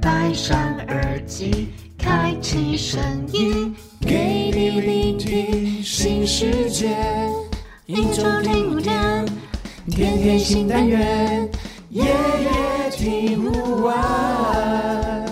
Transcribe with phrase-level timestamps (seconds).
[0.00, 3.00] 戴上耳机，开启声
[3.32, 6.96] 音，给你聆听新世界。
[7.86, 9.26] 一周听五天，
[9.90, 11.48] 天天新单元，
[11.90, 15.26] 夜夜听不完。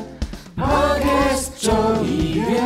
[0.57, 2.63] Podcast 众议院。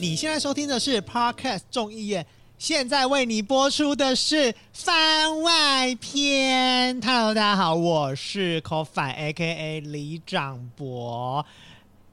[0.00, 2.26] 你现在收听的是 Podcast 众议院，
[2.58, 7.00] 现在为你播出的是番外篇。
[7.00, 11.46] Hello，大家好，我是 Coffee A.K.A 李长博。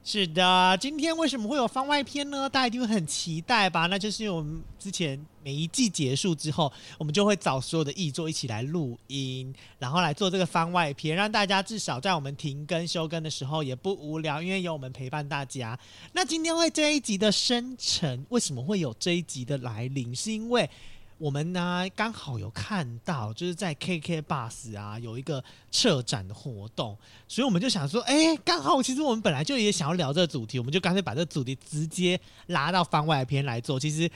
[0.08, 2.48] 是的，今天为什么会有番外篇呢？
[2.48, 3.86] 大家一定会很期待吧？
[3.86, 15.76] 那就是因为我们之前每一季结束之后，我们就会找所有的译作一起来录音，然后来做这个番外篇，让大家至少在我们停更休更的时候也不无聊，因为有我们陪伴大家。
[16.12, 20.14] 那今天会这一集的生成，为什么会有这一集的来临？
[20.14, 20.70] 是因为
[21.18, 33.80] 我们呢刚好有看到，就是在 KK Bus 啊有一个策展的活动，所以我们就想说，哎、刚好其实我们本来就也想要聊这个主题，我们就干脆把这个主题直接拉到番外篇来做。
[33.80, 34.10] 其实。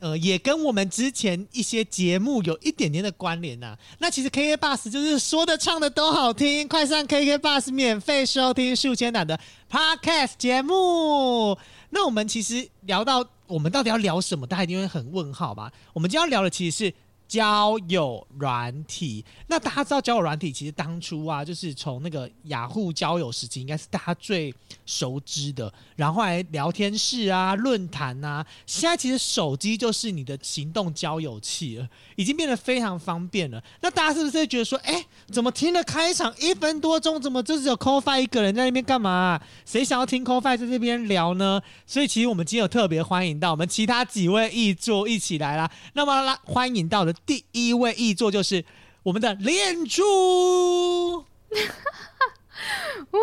[0.00, 9.38] 呃，也跟我们之前一些节目有一点点的关联呐、那其实 KK Bus 就是说的唱的都好听，快上 KK Bus 免费收听数千档的
[9.70, 11.56] Podcast 节目。
[11.90, 15.70] 那我们其实聊到我们到底要聊什么，大家一定会很问号吧？
[15.92, 16.94] 我们今天要聊的其实是
[17.30, 19.24] 交友软体。
[19.46, 24.52] 那大家知道交友软体，其实当初啊，就是从那个雅虎交友时期，应该是大家最
[24.84, 25.72] 熟知的。
[25.94, 33.62] 然后后来聊天室啊、论坛啊，现在其实手机就是你的行动交友器了，已经变得非常方便了。
[33.80, 41.62] 那大家是不是觉得说，哎，怎么听了开场一分多钟，怎么就只有 c o f i 一个人在那边干嘛、谁想要听 c o f i 在这边聊呢？
[41.86, 45.70] 所以其实我们今天有特别欢迎到我们其他几位译作一起来啦。
[45.92, 48.64] 那么啦，欢迎到的第一位译作就是
[49.02, 50.04] 我们的恋柱。
[53.12, 53.18] 呜，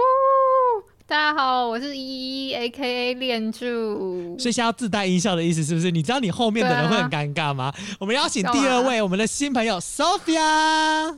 [1.05, 4.37] 大家好，我是依依 A K A 恋柱。
[4.37, 5.91] 所以现在要自带音效的意思是不是？
[5.91, 7.73] 你知道你后面的人会很尴尬吗？
[7.99, 11.17] 我们邀请第二位，我们的新朋友 Sophia。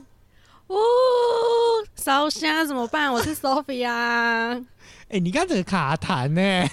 [0.68, 0.76] 呜，
[1.96, 3.12] 烧香怎么办？
[3.12, 4.64] 我是 Sophia。
[5.08, 6.68] 哎、你刚整个卡痰呢、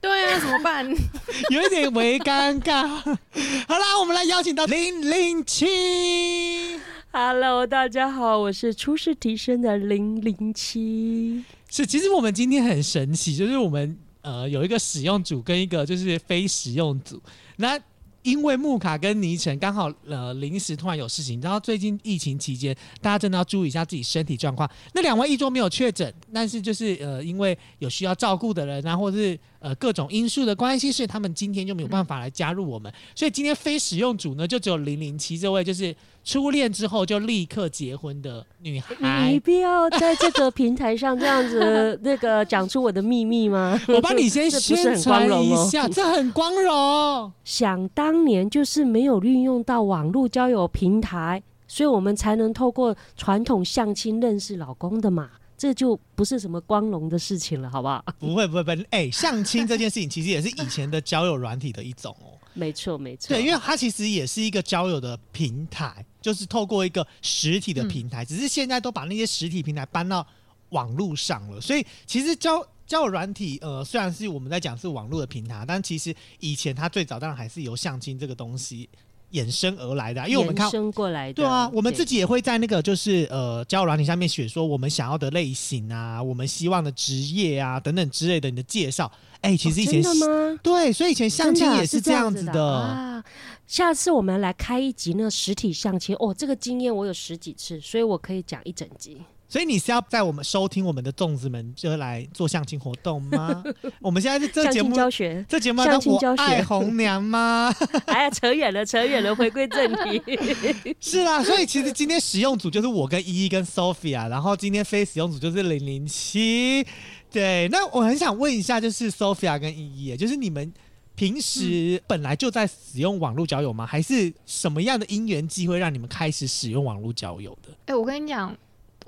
[0.00, 0.86] 对啊，怎么办？
[1.50, 2.86] 有一点微尴尬。
[3.68, 6.78] 好啦，我们来邀请到零零七。
[7.12, 11.44] Hello，大家好，我是初试提升的零零七。
[11.68, 17.20] 是，其实我们今天很神奇，就是我们呃有一个使用组跟一个就是非使用组。
[17.56, 17.78] 那
[18.22, 24.70] 因为木卡跟尼城刚好呃临时突然有事情，然后最近疫情期间，大家真的要注意一下自己身体状况。
[24.92, 32.92] 那两位一桌没有确诊，但是就是呃因为有需要照顾的人啊，或是呃各种因素的关系，所以他们今天就没有办法来加入我们。
[33.14, 39.40] 所以今天非使用组呢，就只有零零七这位就是初恋之后就立刻结婚的女孩你。
[39.40, 43.80] 不要在这个平台上这样子 那个讲出我的秘密吗？
[43.88, 45.28] 我帮你先 宣传。
[45.42, 47.32] 一下，这很光荣。
[47.44, 55.30] 想当年就是没有运用到网络交友平台，所以我们才能透过传统相亲认识老公的嘛。
[55.56, 58.02] 这就不是什么光荣的事情了，好不好？
[58.18, 62.32] 不会不会不会，哎、相亲这件事情其实也是以前的交友软体的一种哦。
[62.54, 63.28] 没错，没错。
[63.28, 70.26] 对，因为它其实也是一个交友的平台，就是透过一个实体的平台，只是现在都把那些实体平台搬到
[70.70, 71.60] 网络上了。
[71.60, 78.88] 所以其实交交友软体，呃，虽然是我们在讲是网络的平台，但其实以前它最早当然还是由相亲这个东西
[79.32, 89.10] 衍生而来的啊、因为我们看过来的，对啊，我们自己也会在那个就是呃交友软体上面写说我们想要的类型啊，我们希望的职业啊等等之类的你的介绍。
[89.42, 90.60] 哎、其实以前、哦真的吗？
[90.62, 93.24] 对，所以以前相亲也是这样子子的啊。
[93.66, 99.22] 下次我们来开一集那个实体相亲哦，这个经验我有十几次，所以我可以讲一整集。
[99.50, 103.64] 所以你是要在我们收听我们的粽子们就来做相亲活动吗？
[104.00, 104.94] 我们现在是这相亲节目。
[104.94, 107.74] 教学，这节目要当我相亲教学爱红娘吗？
[108.06, 110.22] 哎呀，扯远了，扯远了，回归正题。
[111.00, 116.86] 是啦，所以其实今天使用组就是我跟依依跟 Sophia，然后今天非使用组就是零零七。
[117.28, 120.72] 对，那我很想问一下，就是 Sophia 跟依依，就是你们
[121.16, 123.84] 平时本来就在使用网络交友吗？
[123.84, 127.70] 还是什么样的因缘机会让你们开始使用网络交友的？
[127.86, 128.56] 哎、我跟你讲，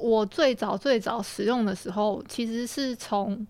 [0.03, 3.47] 我最早最早使用的时候，其实是从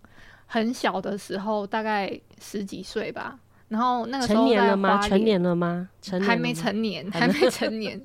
[0.47, 3.39] 很小的时候，大概十几岁吧。
[3.69, 4.89] 然后那个时候成年在了吗？
[4.91, 5.89] 花莲成年了吗？
[6.03, 8.03] 成年还没成年，还还没没成年，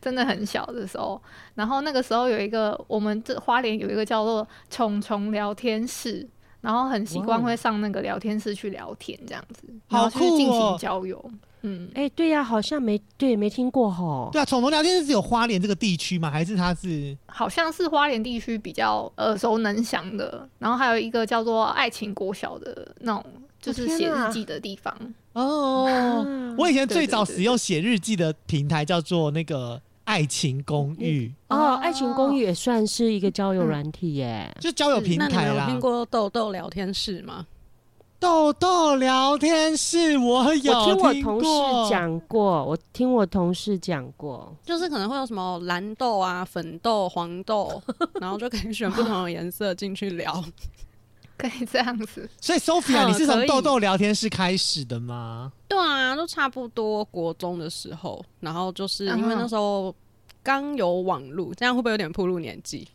[0.00, 1.20] 真的很小的时候。
[1.56, 6.24] 然后那个时候有一个，我们这花莲有一个叫做“虫虫聊天室”，
[6.62, 11.20] 然后很习惯会上那个聊天室去聊天这样子，好然后去进行交友。
[11.62, 14.28] 嗯，哎、对呀、好像没对，没听过吼。
[14.32, 16.30] 对啊，宠物聊天室只有花莲这个地区吗？
[16.30, 17.16] 还是它是？
[17.26, 23.24] 好像是花莲地区比较耳熟能详的，然后还有一个叫做爱情国小的那种，
[23.60, 24.96] 就是写日记的地方。
[25.32, 25.86] 哦，
[26.24, 34.50] 啊我以前最早使用写日记的平台叫做那个爱情公寓，哦，爱情公寓也算是一个交友嗯软体耶。
[34.60, 35.80] 就交友平台啦有听。
[35.80, 37.46] 过豆豆聊天室吗？
[38.20, 47.80] 豆豆聊天室我有我听我同事，讲过，我听我同事讲过，就是可能会有什么蓝豆啊、粉豆、黄豆，
[48.20, 50.44] 然后就可以选不同的颜色进去聊。
[51.36, 55.52] 可以这样子，所以 Sophia，嗯你是从豆豆聊天室开始的吗？
[55.68, 59.94] 对啊，都差不多国中的时候，然后就是因为那时候
[60.42, 62.88] 刚有网路，这样会不会有点暴露年纪？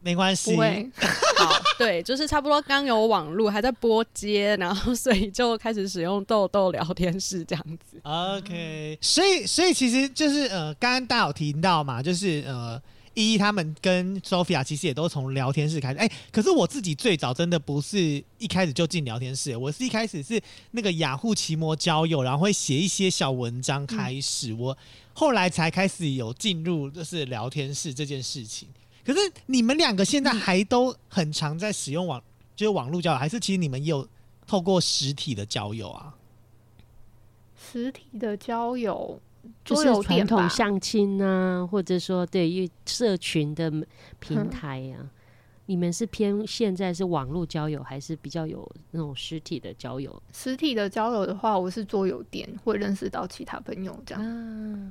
[0.00, 0.88] 没关系不，会，
[1.36, 8.00] 好， 对，就是差不多刚有网络，还在拨接，然后所以就开始使用豆豆聊天室这样子。
[8.04, 12.80] OK，所以所以其实就是呃，刚刚大家有提到嘛，就是呃，
[13.14, 15.98] 依依他们跟 Sophia 其实也都从聊天室开始。
[15.98, 20.40] 哎、可是我自己最早真的不是一开始就进聊天室，我是一开始是
[20.70, 24.78] 那个雅虎奇摩交友，然后会写一些小文章开始，我
[25.12, 28.68] 后来才开始有进入就是聊天室这件事情。
[29.08, 32.22] 可是你们两个现在还都很常在使用网，
[32.54, 34.06] 就是网络交友，还是其实你们也有
[34.46, 36.14] 透过实体的交友啊？
[37.56, 39.18] 实体的交友，
[39.64, 43.72] 桌就是传统相亲啊，或者说对于社群的
[44.18, 44.98] 平台呀、
[45.64, 50.22] 你们是偏现在是网络交友，还是比较有那种实体的交友？
[50.34, 54.22] 实体的交友的话，我是桌游店，会认识到其他朋友这样。
[54.22, 54.90] 啊，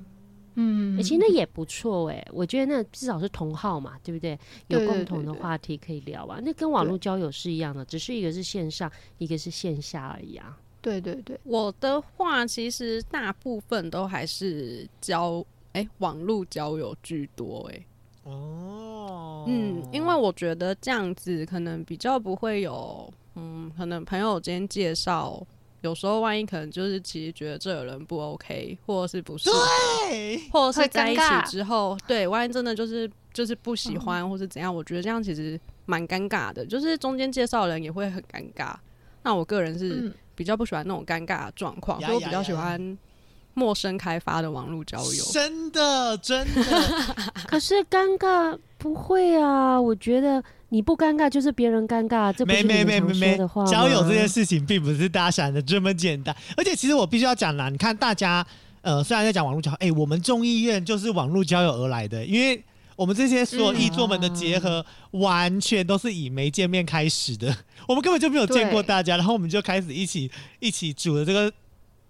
[0.59, 4.37] 嗯，欸其实那也不错哎、我觉得那至少是同好嘛，对不对？
[4.67, 6.39] 有共同的话题可以聊啊。
[6.43, 10.57] 那跟网络交友是一样的，只是一个是线上，一个是线下而已啊。
[10.81, 17.85] 对对对，我的话，其实大部分都还是交哎、网络交友居多哎、
[18.23, 25.45] 哦，嗯，因为我觉得这样子可能比较不会有，嗯，可能朋友间介绍，
[25.81, 38.73] 有时候万一可能就是其实觉得这个人不 OK，或者是不是，对，或者是在一起之后，对，万一真的就是就是不喜嗯欢或是怎样，我觉得这样其实蛮尴尬的，就是中间介绍人也会很尴尬。
[39.23, 42.97] 那我个人是嗯，比较不喜欢那种尴尬的状况，所以我比较喜欢
[43.53, 45.23] 陌生开发的网络交友。
[45.31, 46.61] 真的真的，
[47.47, 56.35] 可是尴尬不会啊，我觉得你不尴尬就是别人尴尬，这不没没没没没的话，交友这件事情并不是大家想的这么简单。
[56.55, 58.45] 而且其实我必须要讲啦，你看大家
[58.81, 62.61] 呃，虽然在讲网络交友，哎、我们众议院就是网络交友而来的，因为
[62.95, 67.55] 我们这些所有嗯译作们的结合，完全都是以没见面开始的，
[67.87, 70.29] 我们根本就没有见过大家，然后我们就开始一起
[70.59, 71.51] 一起组了这个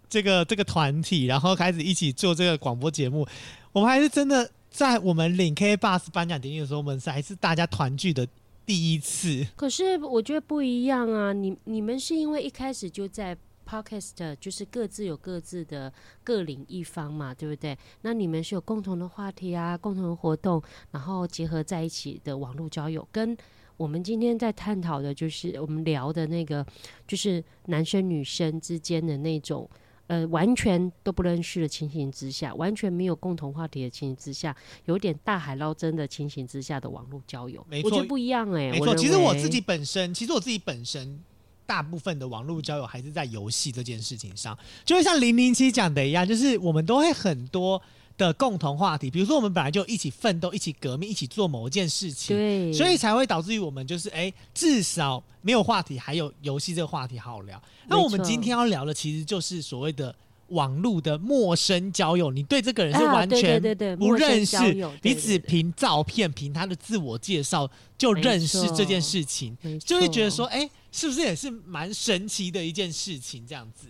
[0.09, 3.27] 这个这个团体，然后开始一起做这个广播节目。
[3.71, 8.25] 我们还是真的在我们领 K Bus 颁奖典礼的时候，我们是还是大家团聚的
[8.67, 9.47] 第一次。
[9.55, 13.35] 可是我觉得不一样啊，你你们是因为一开始就在
[13.67, 15.91] podcast，就是各自有各自的
[16.23, 17.75] 各领一方嘛，对不对？
[18.01, 20.61] 那你们是有共同的话题啊，共同的活动，
[20.91, 23.35] 然后结合在一起的网络交友，跟
[23.77, 26.65] 我们今天在探讨的，就是我们聊的那个，
[27.07, 29.67] 就是男生女生之间的那种。
[30.07, 34.55] 呃，完全都不认识的情形之下，完全没有共同话题的情形之下，
[34.85, 41.19] 有点大海捞针的情形之下的网络交友，我觉得不一样哎、没错，我其实我自己本身，其实我自己本身，
[41.65, 47.81] 大部分的网络交友还是在游戏这件事情上，就会像零零七讲的一样，就是我们都会很多
[48.17, 57.61] 的共同话题，比如说我们本来就一起奋斗、一起革命、一起做某一件事情，对，所以才会导致于我们就是哎、至少没有话题，还有游戏这个话题好聊。
[57.87, 60.13] 那我们今天要聊的其实就是所谓的
[60.47, 63.61] 网络的陌生交友，你对这个人是完全
[63.97, 69.55] 不认识，交友对你对对只凭照片、凭他的自我介绍就认识这件事情，
[69.85, 73.45] 就会觉得说，哎、是不是也是蛮神奇的一件事情？
[73.45, 73.87] 这样子，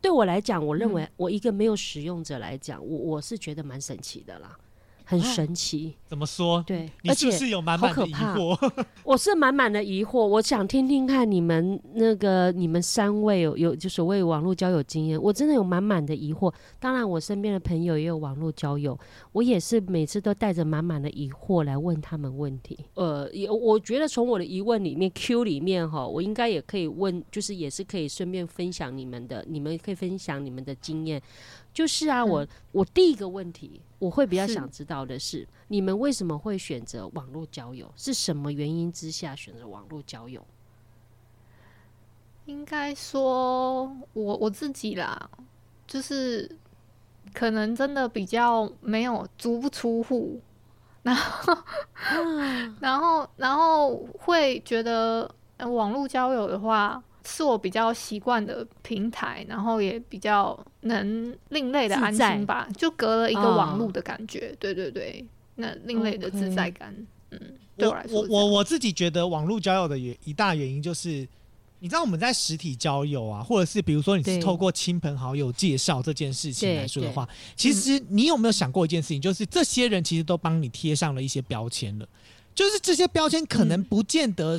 [0.00, 0.94] 对我来讲，我认嗯。
[0.94, 4.56] 为我一个没有使用者来讲，我我是觉得蛮神奇的啦，
[5.08, 5.94] 很神奇。
[6.06, 6.62] 怎么说？
[6.66, 8.84] 对，哦你而且是不是有满满的疑惑？
[9.04, 16.52] 我是满满的疑惑，我想听听看你们那个你们三位有有就所谓网络交友经验，我真的有满满的疑惑。
[16.78, 18.98] 当然，我身边的朋友也有网络交友，
[19.32, 22.78] 我也是每次都带着满满的疑惑来问他们问题。
[22.94, 31.20] 呃，也我觉得从我的疑问里面 Q 里面哈，我应该也可以问，就是也是可以顺便分享你们的，你们可以分享你们的经验。
[31.72, 37.92] 就是啊，我我第一个问题，我会比较想知道的是，你们为什么会选择网络交友？
[37.96, 40.44] 是什么原因之下选择网络交友？
[42.46, 43.84] 应该说
[44.14, 45.30] 我我自己啦，
[45.86, 46.50] 就是
[47.34, 50.40] 可能真的比较没有足不出户，
[51.04, 51.64] 然后啊，
[52.80, 65.22] 然后然后会觉得、呃网络交友的话是我比较习惯的平台，然后也比较能另类的安心吧，就隔了一个哦网络的感觉，对对对，
[65.56, 66.94] 那另类的自在感，
[67.30, 67.38] 嗯，
[67.76, 71.28] 对我我来说我我我自己觉得网络交友的原一大原因就是，
[71.80, 82.08] 你知道我们在实体交友啊，或者是比如说你是透过亲朋好友介绍这件事情来说的话，其实你有没有想过一件事情，就是这些人其实都帮你贴上了一些标签了，
[82.54, 83.84] 就是这些标签可能嗯。
[83.84, 84.58] 不见得。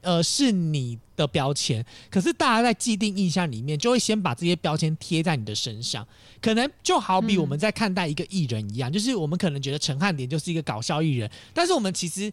[0.00, 6.06] 呃，是你的标签，可是大家在既定印象里面，就会先把这些标签贴在你的身上。
[6.40, 12.32] 可能就好比我们在看待一个艺人一样，就是我们可能觉得陈汉典就是一个搞笑艺人，但是我们其实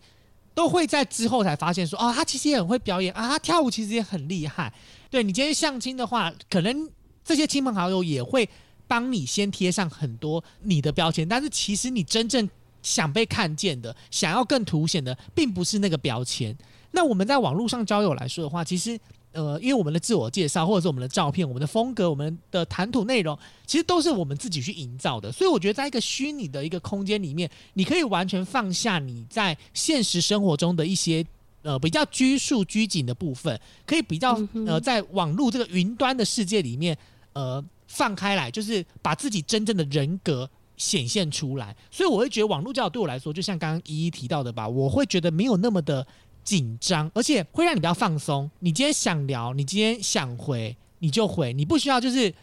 [0.53, 4.71] 都会在之后才发现说，哦，他其实也很会表演啊，他跳舞其实也很厉害。
[5.09, 6.87] 对你今天相亲的话，可能
[7.23, 8.47] 这些亲朋好友也会
[8.87, 12.47] 帮你先贴上很多你的标签，但是其实你真正
[12.83, 16.55] 想被看见的，想要更凸显的，并不是那个标签。
[16.95, 18.97] 那我们在网络上交友来说的话，其实
[19.33, 23.37] 呃，因为我们的自我介绍，或者是我们的照片、我们的风格、我们的谈吐内容，
[23.67, 25.29] 其实都是我们自己去营造的。
[25.29, 31.25] 所以我觉得，在一个虚拟的一个空间里面，你可以完全放下你在现实生活中的一些
[31.63, 36.97] 呃比较拘束拘谨的部分，可以比较呃在网络这个云端的世界里面
[37.33, 40.49] 呃放开来，就是把自己真正的人格。
[40.77, 46.05] 显现出来，所以我会觉得网络交友对我来说，就像刚刚依依提到的吧，我会觉得没有那么的
[46.45, 48.49] 紧张，而且会让你比较放松。
[48.59, 52.33] 你今天想聊，你今天想回，你就回，你不需要就是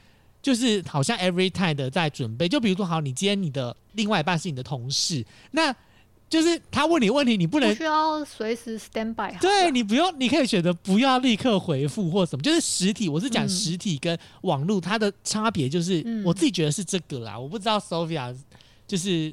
[0.42, 2.48] 就是好像 every time 的在准备。
[2.48, 5.74] 就比如说，好，你今天你的另外一半是你的同事，那
[6.28, 13.08] 就是他问你问题，你不能不需要随时 stand by 好对你不用，你可以选择不要立刻回复或什么，就是实体。
[13.08, 17.38] 我是讲嗯实体跟网络它的差别，就是、嗯我自己觉得是这个啦。
[17.38, 18.34] 我不知道 Sophia
[18.86, 19.32] 就是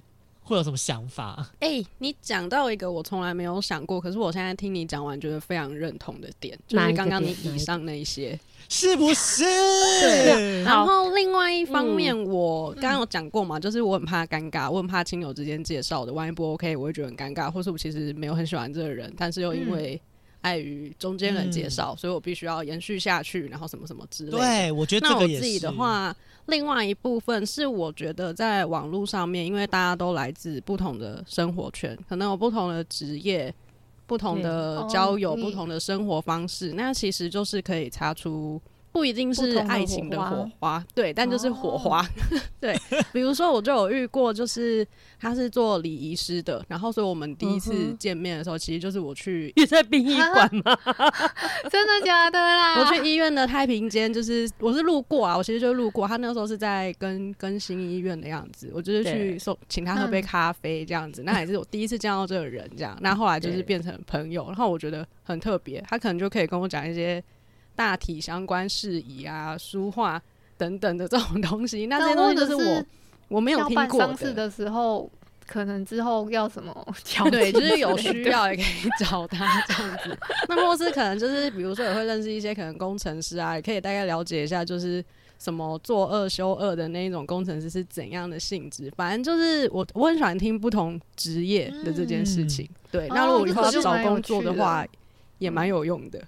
[0.49, 1.47] 会有什么想法。
[1.59, 8.37] 哎、你讲到一个我从来没有想过，可是我现在听你讲完，觉得非常认同的点，就是刚刚你以上那一些。
[8.71, 9.43] 是不是？
[9.43, 19.99] 对然后另外一方面，嗯我刚刚有讲过嘛，就是我很怕尴尬，我很怕亲友之间介绍的，万一不 OK，我会觉得很尴尬，或是我其实没有很喜欢这个人，但是又因为
[20.41, 24.37] 碍于中间人介绍，所以我必须要延续下去，然后什么什么之类的。
[24.37, 25.17] 对，我觉得那。
[25.17, 26.15] 我自己的话，
[26.49, 33.53] 另外一部分是我觉得在网络上面，因为大家都来自不同的生活圈，可能有不同的职业、
[34.05, 38.61] 不同的交友、哦不同的生活方式，那其实就是可以擦出。
[38.99, 42.05] 不一定是爱情的火花火花，对，但就是火哦花，
[42.59, 42.75] 对。
[43.13, 44.85] 比如说，我就有遇过，就是
[45.17, 50.77] 他是做礼仪师的，然后所以我们第一次见面的时候，其实就是我去也在殡仪馆嘛？
[51.71, 52.75] 真的假的啦？
[52.83, 56.05] 我去医院的太平间，就是我是路过啊，我其实就路过。
[56.05, 61.23] 他那个时候是在跟更新医院的样子，我就是去对送请他喝杯嗯咖啡这样子。
[61.23, 62.97] 那也是我第一次见到这个人，这样。
[62.99, 67.23] 那后来就是变成朋友，然后我觉得很特别，他可能就可以跟我讲一些
[67.79, 70.21] 大体相关事宜啊、书画
[70.57, 71.86] 等等的这种东西。
[71.86, 72.86] 那这些东西就是我
[73.29, 75.09] 我没有办听过丧事的时候，
[75.48, 80.17] 可能之后要什么交 对，就是有需要也可以找他这样子。
[80.50, 85.01] 那或是可能就是比如说也会认识一些可能工程师啊，也可以大概了解一下，就是
[85.38, 88.91] 什么做二休二的那一种工程师是怎样的性质。
[88.98, 92.69] 反正就是我我很喜欢听不同职业的这件事情。
[92.91, 94.86] 对，那如果以后要找工作的话，
[95.38, 96.21] 也蛮有用的。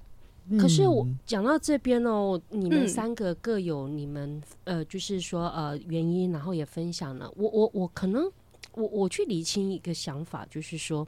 [0.60, 7.32] 可是我嗯讲到这边哦，你们嗯三个各有你们呃，就是说呃原因，然后也分享了。
[7.38, 8.30] 我我我可能
[8.74, 11.08] 我我去理清一个想法，就是说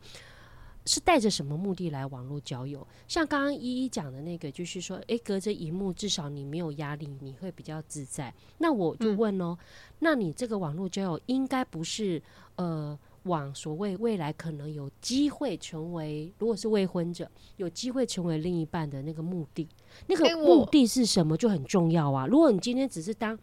[0.85, 2.85] 是带着什么目的来网络交友？
[3.07, 8.33] 像刚刚依依讲的那个，就是说，诶，隔着荧幕，至少你没有压力，你会比较自在。
[8.59, 9.57] 那我就嗯问哦，
[9.99, 12.21] 那你这个网络交友应该不是
[12.55, 12.97] 呃？
[13.23, 19.67] 往所谓未来可能有机会成为，如果是未婚者，有机会成为另一半的那个目的，
[20.07, 22.27] 那个目的是什么就很重要啊。
[22.27, 23.37] 如果你今天只是当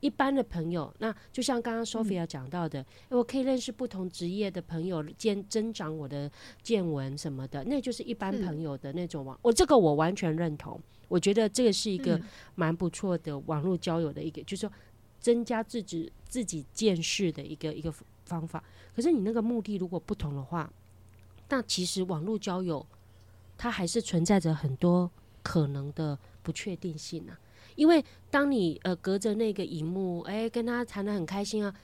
[0.00, 6.30] 一般的朋友，那就像刚刚 Sophia 讲到的，诶我可以认识不同职业的朋友，见增长我的
[6.62, 9.38] 见闻什么的，那就是一般朋友的那种网。
[9.42, 12.22] 我这个我完全认同，我觉得这个是一个嗯
[12.54, 14.72] 蛮不错的网络交友的一个，就是说
[15.18, 17.92] 增加自己自己见识的一个一个
[18.26, 18.62] 方法。
[18.94, 20.70] 可是你那个目的如果不同的话，
[21.48, 22.84] 那其实网络交友
[23.56, 25.10] 它还是存在着很多
[25.42, 27.38] 可能的不确定性啊。
[27.76, 31.74] 因为当你呃隔着那个荧幕，哎、跟他谈的很开心啊，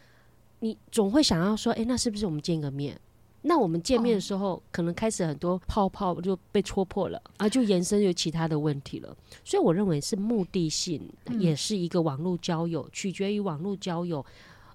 [0.60, 2.98] 你总会想要说，哎、那是不是我们见个面？
[3.44, 9.16] 那我们见面的时候，可能开始很多泡泡就被戳破了，啊，就延伸有其他的问题了。
[9.44, 14.24] 所以我认为是目的性，嗯也是一个网络交友，取决于网络交友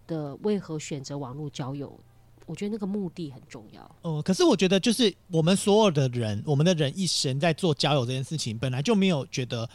[0.08, 2.00] 的为何选择网络交友。
[2.48, 3.96] 我觉得那个目的很重要。
[4.02, 9.70] 哦、可是我觉得就是我们所有的人，我们的人一生在做交友这件事情，本来就没有觉得。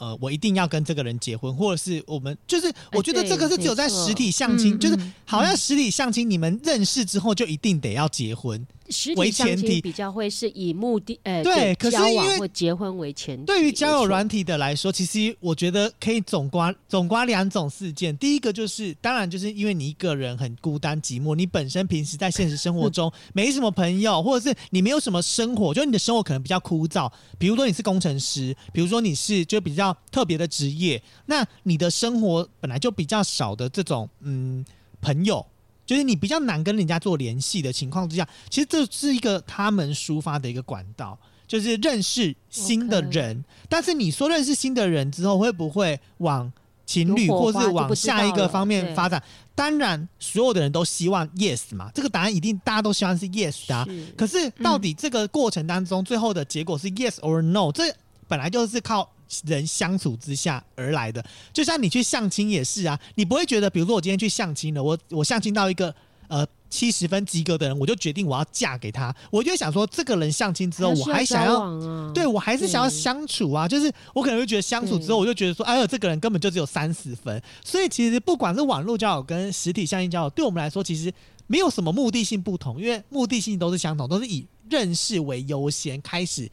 [0.00, 8.66] 呃，我一定要跟这个人结婚，或者是我们就是，我觉得这个是只有在实体相亲，就是好像实体相亲，你们认识之后就一定得要结婚。
[8.92, 13.44] 实为体相亲前提比较会是以目的，呃，对可是交因为结婚为前提。
[13.44, 18.16] 对于交友软体的来说，其实我觉得可以总刮总刮两种事件。
[18.16, 27.08] 第一个就是，当然就是因为你一个人很孤单寂寞，你本身平时在现实生活中 没什么朋友，或者是你没有什么生活，就是你的生活可能比较枯燥。
[27.38, 34.64] 比如说你是工程师，比如说你是就比较特别的职业，那你的生活本来就比较少的这种嗯
[35.00, 35.44] 朋友。
[35.86, 41.18] 就是你比较难跟人家做联系的情况之下，其实这是一个他们抒发的一个管道，
[41.48, 43.44] 就是认识新的人。
[43.68, 46.52] 但是你说认识新的人之后，会不会往
[46.86, 49.20] 情侣或是往下一个方面发展？
[49.56, 53.84] 当然，所有的人都希望 yes 嘛，这个答案一定大家都希望是 yes 的、啊。
[53.84, 57.72] 是可是到底这个过程当中，最后的结果是 yes or no？
[57.72, 57.92] 这
[58.28, 59.10] 本来就是靠
[59.44, 61.24] 人相处之下而来的。
[61.52, 65.94] 就像你去相亲也是啊，你不会觉得，比如说我今天去相亲了，我我相亲到一个
[66.28, 71.60] 呃七十分及格的人，我就决定我要嫁给他，我就想说，这个人相亲之后，我还想要。
[71.60, 77.42] 啊，对，我还是想要相处啊，就是我可能会觉得相处之后，我就觉得说，哎呦，这个人根本就只有三十分。
[77.64, 81.12] 所以其实不管是网络交友跟实体相亲交友，对我们来说其实
[81.48, 86.48] 没有什么目的性不同，因为目的性都是相同，都是以认识为优先开始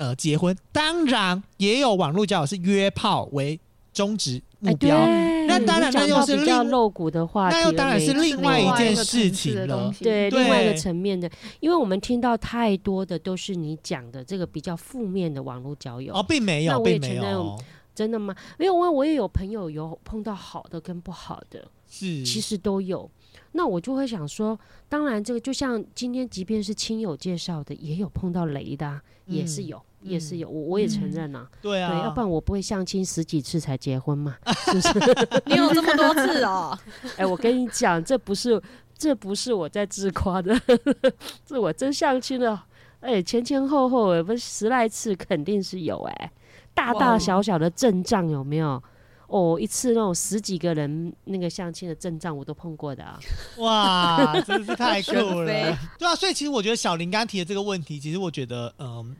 [0.00, 0.56] 呃结婚。
[0.72, 3.60] 当然也有网络交友是约炮为
[3.92, 4.96] 终止目标，，
[5.46, 9.92] 那当然那又是另露骨的话题，那又当然是另外一件事情了。
[10.00, 10.40] 对对。
[10.42, 11.30] 另外一个层面的，
[11.60, 16.14] 因为我们听到太多的都是你讲的这个比较负面的网络交友。
[16.14, 17.58] 哦，并没有，那我也并没承认有，
[17.94, 18.34] 真的吗？
[18.58, 22.24] 因为我我也有朋友有碰到好的跟不好的，是。
[22.24, 23.10] 其实都有。
[23.52, 34.36] 那我就会想说，当然这个就像今天，即便是亲友介绍的，也有碰到雷的啊、也是嗯有，也是有，我我也承嗯认啊，对啊，对，要不然我不会相亲十几次才结婚嘛，
[34.80, 35.28] 是不是？
[35.46, 36.78] 你有这么多次哦，
[37.16, 38.60] 哎，我跟你讲，这不是
[38.96, 40.58] 这不是我在自夸的，
[41.46, 42.66] 这我真相亲了。
[43.00, 46.32] 哎，前前后后也不是十来次，肯定是有哎、
[46.74, 48.82] 大大小小的阵仗有没有？
[49.26, 53.18] 哦，一次那种十几个人那个相亲的阵仗我都碰过的啊。
[53.58, 55.46] 哇，真是太酷了！
[55.46, 59.14] 对啊，所以其实我觉得小林刚刚提的这个问题，其实我觉得，嗯，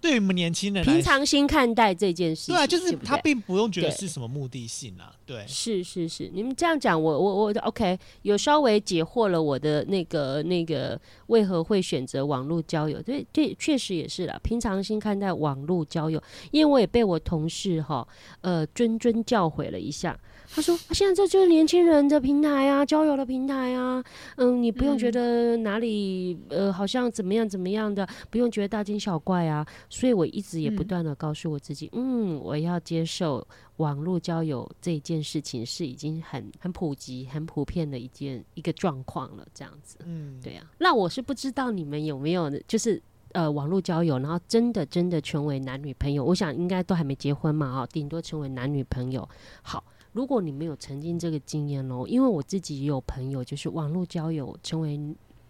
[0.00, 13.02] 对于我们年轻人，平常心看待这件事情，对啊，就是他并不用觉得是什么目的性啊，对，是是是，你们这样讲，我我我 OK，有稍微解惑了我的那个那个为何会选择网络交友？
[13.02, 18.06] 对对，确实也是啦，平常心看待网络交友，因为我也被我同事哈
[18.40, 20.18] 呃谆谆教诲了一下。
[20.52, 24.02] 他说：“啊现在这就是年轻人的平台啊，交友的平台啊，
[24.36, 29.64] 嗯，你不用觉嗯得哪里呃好像怎么样怎么样的，不用觉得大惊小怪啊。
[29.88, 39.98] 所以我一直也不嗯断的告诉我自己，嗯，我要接受网络交友这件事情是已经很很普及、很普遍的一件一个状况了，这样子。
[40.04, 43.00] 嗯，对啊，那我是不知道你们有没有就是。
[43.32, 49.28] 呃，网络交友，然后真的真的成为男女朋友，我想应该都还没结婚嘛，哈，顶多成为男女朋友。
[49.62, 54.98] 好，如果你没有曾经这个经验哦，因为我自己也有朋友，就是网络交友成为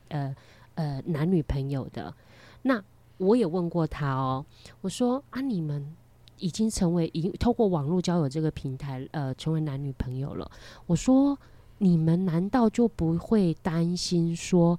[0.08, 0.34] 呃
[0.74, 2.14] 呃男女朋友的，
[2.62, 2.82] 那
[3.18, 4.44] 我也问过他哦，
[4.80, 5.94] 我说啊，你们
[6.38, 10.50] 已经成为已经透过网络交友这个平台呃成为男女朋友了，
[10.86, 11.38] 我说
[11.78, 14.78] 你们难道就不会担心说？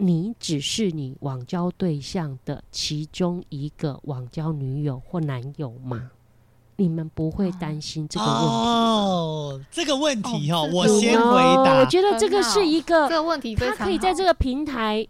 [0.00, 6.12] 你只是你网交对象的其中一个网交女友或男友吗？
[6.80, 8.52] 你们不会担心这个问题吗？
[8.52, 11.86] 哦，这个问题哦，哦我先回答我。
[11.86, 15.04] 觉得这个是一个这个问题非他常好可以在这个平台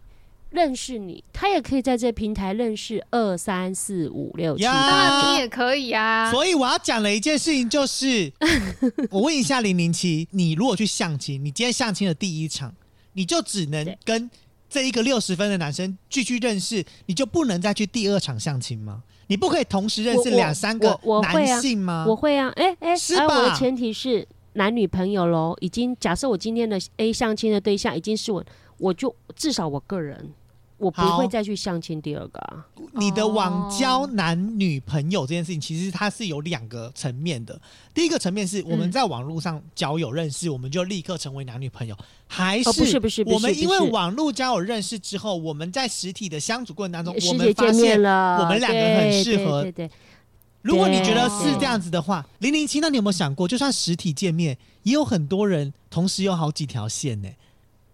[0.49, 5.29] 认识你，他也可以在这个平台认识二三四五六七八九。
[5.29, 8.33] 你也可以啊，所以我要讲的一件事情就是，
[9.11, 12.73] 我问一下零零七，你如果去相亲，你今天相亲的第一场，
[13.13, 14.27] 你就只能跟
[14.67, 19.03] 这一个六十分的男生继续认识，你就不能再去第二场相亲吗？
[19.29, 22.03] 你不可以同时认识两三个男性吗？
[22.07, 28.43] 我会啊，哎哎，是而我的前提是男女朋友喽，已经假设我今天的 A 相亲的对象已经是我，
[28.79, 30.31] 我就至少我个人
[30.79, 32.65] 我不会再去相亲第二个啊。
[32.93, 37.59] 你的网交哦男女朋友这件事情，其实它是有两个层面的。
[37.93, 41.95] 第一个层面是我们嗯在网络上交友认识，我们就立刻成为男女朋友，
[42.27, 49.91] 还是不是不是我们因为网络交友认识之后，我们在实体的相处过程当中，我们发现我们两个很适合对对对
[50.61, 57.29] 如果你觉得是这样子的话，零零七，那你有没有想过，就算实体见面，也有很多人同时有好几条线呢？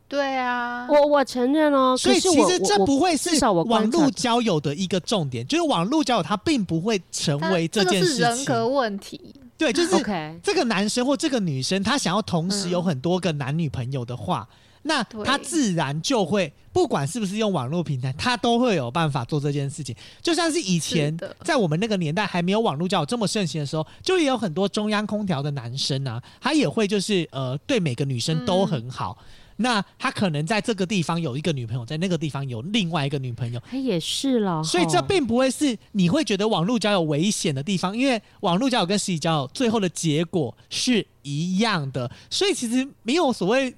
[0.07, 8.73] 对啊，我我承认哦，所以其实这不会是网络交友的一个重点，就是网络交友它并不会成他为这件事是人格情。
[8.73, 9.35] 问题。
[9.57, 10.03] 对，就是
[10.43, 14.47] 这个男生或这个女生，他想要同时嗯有很多个男女朋友的话，
[14.83, 19.95] 那他自然就会，不管是不是用网络平台，他都会有办法做这件事情。
[20.21, 29.17] 就像是以前是在我们那个年代还没有网络交友这么盛行的时候，就也有很多中央空调的男生啊，他也会就是呃对每个女生都很好。
[29.57, 43.73] 那他可能在这个地方有一个女朋友，在那个地方有另外一个女朋友，他也是了，所以这并不会是你会觉得网络交友危险的地方，因为网络交友跟实体交友最后的结果是一样的，所以其实没有所谓，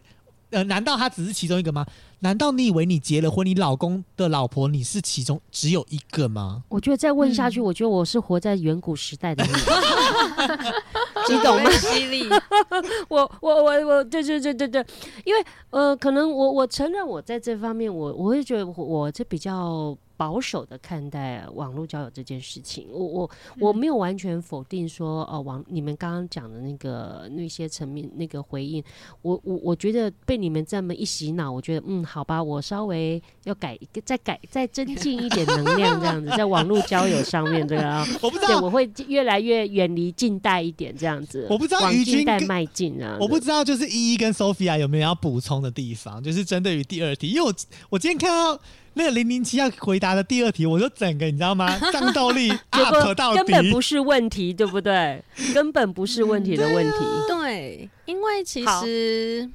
[0.50, 1.86] 呃，难道他只是其中一个吗？
[2.20, 6.64] 难道你以为你结了婚，你老公的老婆你是其中只有一个吗？
[6.70, 9.52] 我觉得再问下去，嗯我觉得我是活在远古时代的你，
[11.36, 11.70] 你懂吗？
[11.72, 12.28] 犀利，
[13.10, 14.86] 我我我我，对对对对对，
[15.26, 22.88] 因为呃，可能我我承认我在这方面，我我会觉得我我这比较保守的看待网络交友这件事情。
[22.92, 28.84] 我我我没有完全否定说，呃，网你们刚刚讲的那个那些层面那个回应，
[29.22, 38.06] 我我我觉得被你们这么一洗脑，我觉得嗯，好吧，我稍微要改再改再增进一点能量，这样子，在网络交友上面这个啊。
[38.22, 41.46] 我不知道，我会越来越远离近代一点，这样子。
[41.50, 43.18] 我不知道往于君跟近代迈进啊。
[43.20, 47.54] 我不知道，就是依依跟 Sophia 有没有要补充的地方，就是针对于第二题，因为我
[47.90, 48.60] 我今天看到
[48.98, 51.78] 那个零零七要回答的第二题，我就整个你知道吗？
[51.92, 55.24] 战斗力结 up 到底，根本不是问题，对不对？
[55.54, 56.98] 根本不是问题的问题。
[57.28, 59.48] 对，因为其实，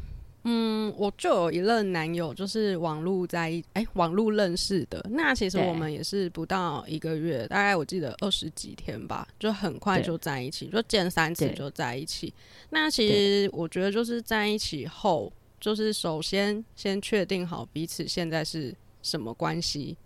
[0.45, 5.05] 嗯，我就有一任男友，就是网络在一哎网络认识的。
[5.11, 12.33] 那其实我们也是不到一个月，大概我记得二十几天吧，就很快就在一起，就见三次就在一起。
[12.71, 19.97] 那其实我觉得就是在一起后，就是首先先确定好彼此现在是什么关系。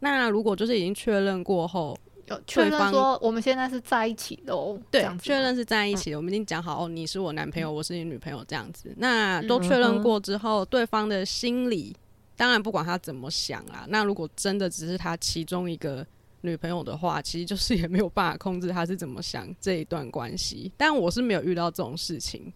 [0.00, 8.94] 那如果就是已经确认过后，有确认说我们现在是在一起的哦，对确认是在一起，我们已经讲好哦，你是我男朋友，我是你女朋友这样子。
[8.98, 11.96] 那都确认过之后，对方的心理，
[12.36, 16.06] 当然不管他怎么想啊，那如果真的只是他其中一个
[16.42, 20.70] 女朋友的话，其实就是也没有办法控制他是怎么想这一段关系。
[20.76, 22.52] 但我是没有遇到这种事情，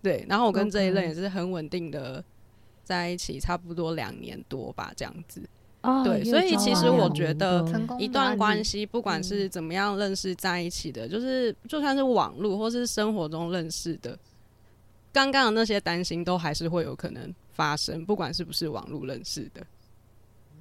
[0.00, 0.24] 对。
[0.28, 2.24] 然后我跟这一任也是很稳定的
[2.88, 5.42] 在一起，差不多两年多吧，这样子。
[5.82, 7.64] 哦对所以其实我觉得
[8.00, 14.18] 一段关系，不管是怎么样认识在一起的，就是就算是网络或是生活中认识的，
[15.12, 19.64] 刚刚的那些担心都还是会有可能发生，不管是不是网络认识的。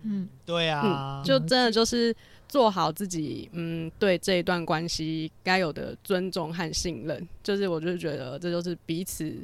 [0.03, 2.15] 嗯，对啊，嗯，就真的就是
[2.47, 9.35] 做好自己，嗯，对这一段关系该有的尊重和信任，就是我就觉得这就是彼此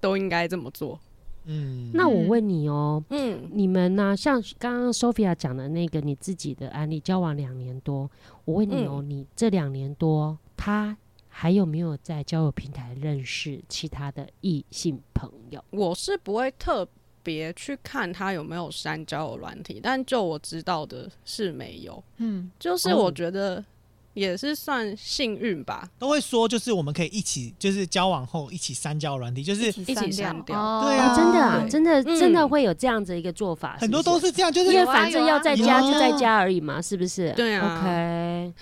[0.00, 0.98] 都应该这么做。
[1.44, 8.10] 嗯，那我问你哦，嗯，你们呢、像刚刚 Sophia 讲的那个你自己的案例，交往两年多，
[8.44, 10.96] 我问你哦，你这两年多，他
[11.28, 15.62] 还有没有在交友平台认识其他的异性朋友？
[15.70, 16.86] 我是不会特
[17.22, 22.02] 别去看他有没有删交友软体，但就我知道的是没有。
[22.18, 23.04] 嗯，就是哦。
[23.04, 23.64] 我觉得
[24.14, 25.88] 也是算幸运吧。
[25.98, 31.16] 都会说，就是我们可以一起，就是交往后一起删交软体，就是一起删删掉哦对啊。
[31.16, 32.18] 真的啊，真的嗯。
[32.18, 37.32] 真的会有这样子一个做法，很多都是这样，就是因为反正要在家就在家而已嘛，是不是？
[37.32, 38.52] 对啊，OK，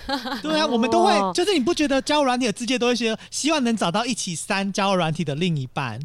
[0.43, 6.01] 对啊，我们都会哦，就是你不觉得交软体的世界都会说，希望能找到一起删交软体的另一半？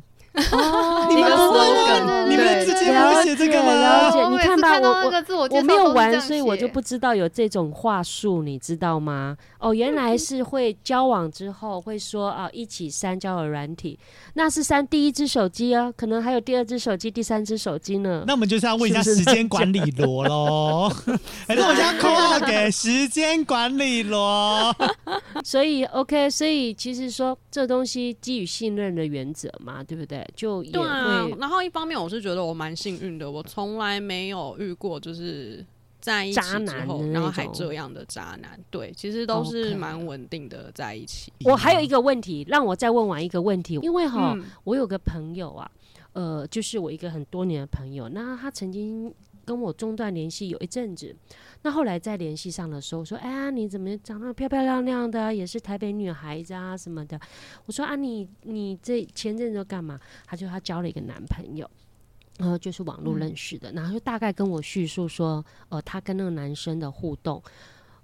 [0.52, 1.60] 哦你们不会
[2.06, 2.26] 吗？
[2.30, 4.30] 你们的对直接不会写这个了解吗？
[4.32, 9.38] 你看吧我我我我没有玩，所以我就不知道有这种话术，你知道吗？
[9.60, 13.98] 哦，原来是会交往之后会说啊，一起删交友软体，
[14.34, 18.24] 那是删第一只手机啊，可能还有第二只手机、第三只手机呢。
[18.28, 20.90] 那我们就是要问一下时间管理罗喽，
[21.48, 24.76] 还是我们要 扣号给时间管理罗？
[25.44, 30.25] 所以 OK，所以其实说这东西基于信任的原则嘛，对不对？
[30.36, 35.66] 就也对啊，然后一方面我是觉得我蛮幸运的，我从来没有遇过就是
[36.00, 38.60] 在一起之渣男后，然后还种这样的渣男。
[38.70, 41.32] 对，其实都是蛮稳定的在一起。
[41.44, 45.70] 我还有一个问题，让我再问完一个问题，因为哈，嗯我有个朋友啊，
[46.14, 51.16] 呃，就是我一个很多年的朋友，那他曾经跟我中断联系有一阵子。
[51.66, 57.20] 那后来再联系上的时候，说：“哎呀，你怎么长得漂漂亮亮的，也是台北女孩子啊什么的。”
[57.66, 61.68] 我说：“啊，你你这前阵子干嘛？”她就她交了一个男朋友。
[62.38, 67.42] 然后就是网络认识的，然后就大概跟我叙述说，呃，她跟那个男生的互动。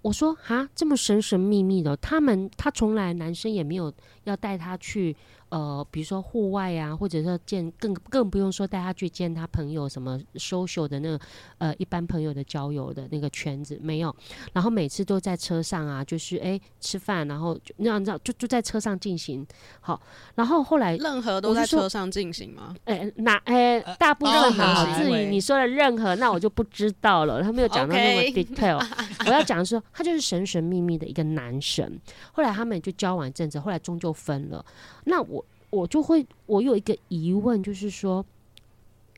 [0.01, 3.93] 我说哈，这么神神秘秘的，他们他从来男生也没有
[4.23, 5.15] 要带他去。
[5.51, 11.19] 呃，比如说户外啊，或者说见更更不用说带他去见他朋友什么 social 的那个
[11.57, 14.15] 呃一般朋友的交友的那个圈子没有，
[14.53, 19.45] 然后每次都在车上啊，就是哎吃饭，然后那样子就就在车上进行
[19.81, 20.01] 好，
[20.35, 22.73] 然后后来任何都在车上进行吗？
[22.85, 28.81] 哎，那哎大部分好至于你说的任何，那我就不知道了，他没有讲到那么 detail。
[29.27, 31.99] 我要讲的是，他就是神神秘秘的一个男神，
[32.31, 34.65] 后来他们就交往一阵子，后来终究分了。
[35.05, 38.25] 那我我就会，我有一个疑问，就是说，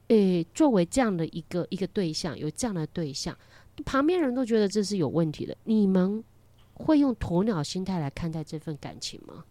[0.08, 3.38] 诶，作为这样的一个一个对象，有这样的对象，
[3.86, 6.23] 旁边人都觉得这是有问题的，你们
[6.73, 9.43] 会用鸵鸟心态来看待这份感情吗？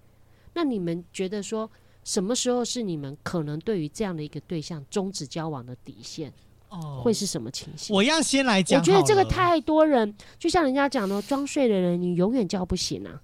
[0.54, 1.70] 那你们觉得说，
[2.04, 6.32] 什么时候是你们可能对于这样的一个对象终止交往的底线？
[6.68, 7.94] 哦会是什么情形？
[7.94, 13.20] 我要先来讲我觉得这个太多人，就像人家讲的，装睡的人你永远叫不醒啊！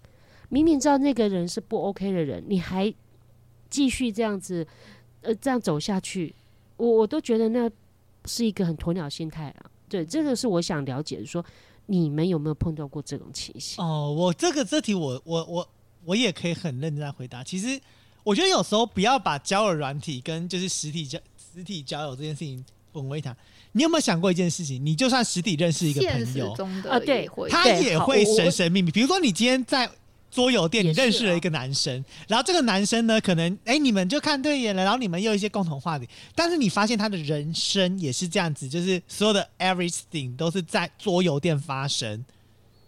[0.48, 2.92] 明明知道那个人是不 OK 的人，你还
[3.68, 4.66] 继续这样子，
[5.20, 6.34] 呃，这样走下去，
[6.76, 7.70] 我我都觉得那
[8.24, 9.70] 是一个很鸵鸟心态啊。
[9.88, 11.44] 对，这个是我想了解的，说
[11.86, 13.82] 你们有没有碰到过这种情形？
[13.82, 15.68] 哦，我这个这题我我我
[16.04, 17.42] 我也可以很认真地回答。
[17.42, 17.80] 其实
[18.22, 21.18] 我觉得有时候不要把交友软体跟就是实体交
[21.54, 23.36] 实体交友这件事情混为一谈。
[23.72, 24.84] 你有没有想过一件事情？
[24.84, 28.90] 你就算实体认识一个朋友，中的啊对他也会神神秘秘。
[28.90, 29.88] 比如说，你今天在
[30.30, 42.24] 桌游店，你认识了一个男生，然后这个男生呢，可能哎、你们就看对眼了，然后你们又有一些共同话题，但是你发现他的人生也是这样子，就是所有的 everything 都是在桌游店发生。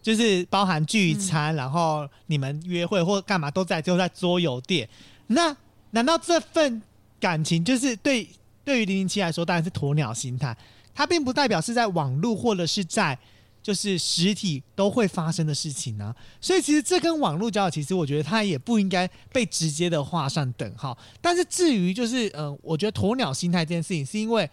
[0.03, 4.88] 就是包含聚餐，然后你们约会或干嘛都在就在桌游店。
[5.26, 5.55] 那
[5.90, 6.81] 难道这份
[7.20, 8.26] 感情就是对
[8.64, 10.57] 对于零零七来说，当然是鸵鸟心态？
[10.94, 13.18] 它并不代表是在网络或者是在
[13.62, 20.96] 就是实体都会发生的事情呢、所以其实这跟网络交友，其实我觉得它也不应该被直接的画上等号。
[21.20, 24.49] 但是至于就是嗯、呃我觉得鸵鸟心态这件事情，是因为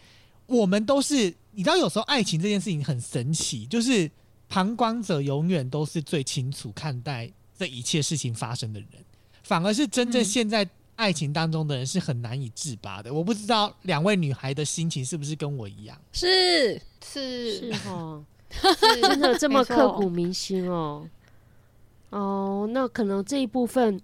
[0.46, 4.10] 我们都是你知道，有时候爱情这件事情很神奇，就是
[4.50, 8.90] 旁观者永远都是最清楚看待这一切事情发生的人，
[9.44, 13.14] 反而是真正嗯陷在爱情当中的人是很难以自拔的。
[13.14, 16.00] 我不知道两位女孩的心情是不是跟我一样？
[16.12, 21.08] 是是是哦，是真的这么刻骨铭心哦。
[22.10, 24.00] 哦，那可能这一部分，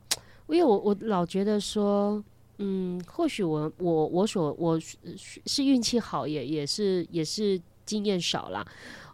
[0.48, 2.22] 因为我我老觉得说，
[2.58, 4.98] 嗯，或许我我我所我是
[5.46, 8.66] 是运气好，也也是也是经验少啦。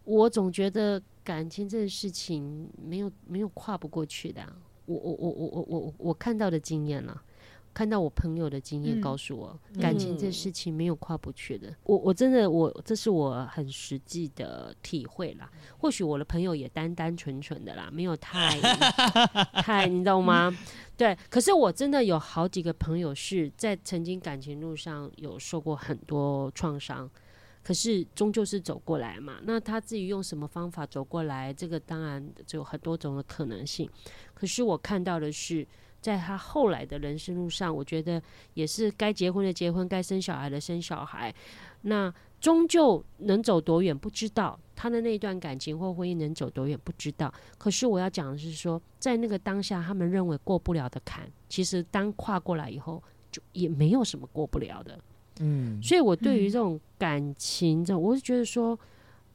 [0.06, 4.52] 我总觉得感情这件事情没有没有跨不过去的啊、
[4.88, 7.22] 我我我我我我我看到的经验啦。
[7.74, 11.74] 看到我朋友的经验嗯告诉我，感情这事情没有跨不去的。
[11.84, 15.50] 我我真的我这是我很实际的体会啦。
[15.78, 18.60] 或许我的朋友也单单纯纯的啦，没有太
[19.62, 20.56] 太，你懂吗？
[20.98, 27.10] 对，可是我真的有好几个朋友是在曾经感情路上有受过很多创伤，
[27.64, 29.38] 可是终究是走过来嘛。
[29.44, 33.90] 那他自己用什么方法走过来，这个当然就有很多种的可能性。
[34.34, 35.66] 可是我看到的是，
[36.02, 38.22] 在他后来的人生路上，我觉得
[38.54, 41.34] 也是该结婚的结婚，该生小孩的生小孩。
[41.82, 47.34] 那终究能走多远不知道，他的那一段感情或婚姻能走多远不知道。
[47.58, 55.00] 可是我要讲的是说，在那个当下，他们认为过不了的坎，其实当跨过来以后，就也没有什么过不了的。
[55.42, 58.78] 嗯，所以我对于嗯这种感情，这种我是觉得说，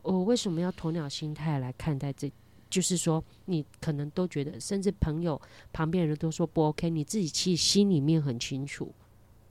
[0.02, 2.30] 我、为什么要鸵鸟心态来看待这？
[2.70, 5.40] 就是说，你可能都觉得，甚至朋友
[5.72, 8.92] 旁边人都说不 OK，你自己其实心里面很清楚，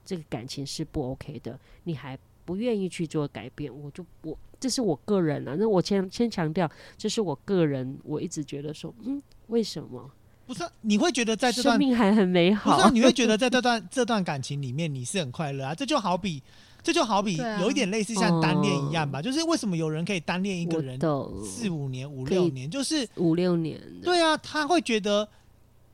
[0.04, 5.56] 这个感情是不 OK 的，你还不愿意去做改变，我就我这是我个人啊。
[5.58, 10.10] 那我先先强调，这是我个人，我一直觉得说，嗯，为什么
[10.46, 12.90] 不是你会觉得在这段生段命还很美不是啊、好？
[12.90, 15.74] 你会觉得在这段 这段感情里面你是很快乐啊？
[15.74, 16.42] 这就好比
[16.84, 21.00] 这就好比有一点类似像单恋一样吧，就是为什么有人可以单恋一个人，
[21.44, 25.28] 四五年、五六年，就是五六年，对啊，他会觉得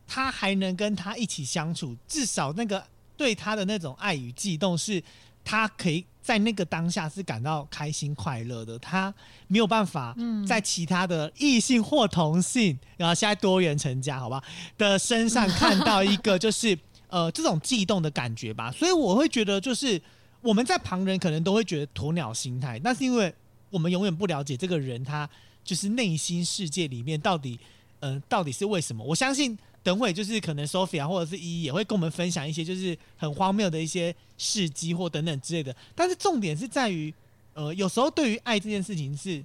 [0.07, 2.85] 他还能跟他一起相处，至少那个
[3.16, 5.03] 对他的那种爱与悸动是。
[5.42, 9.12] 他可以在那个当下是感到开心快乐的，他
[9.48, 10.46] 没有办法嗯。
[10.46, 14.44] 在其他的异性或同性，然后现在多元成家，好吧
[14.76, 18.70] 的身上看到一个就是呃这种悸动的感觉吧。
[18.70, 20.00] 所以我会觉得，就是
[20.42, 23.33] 我们在旁人可能都会觉得鸵鸟心态，那是因为
[23.68, 25.29] 我们永远不了解这个人他
[25.62, 27.59] 就是内心世界里面到底，
[28.00, 29.05] 嗯、到底是为什么？
[29.05, 35.74] 我相信等会就是可能 Sophia 或者是依依也会跟我们分享一些就是很荒谬的一些事迹或等等之类的。
[35.94, 37.12] 但是重点是在于，
[37.55, 39.44] 呃，有时候对于爱这件事情是，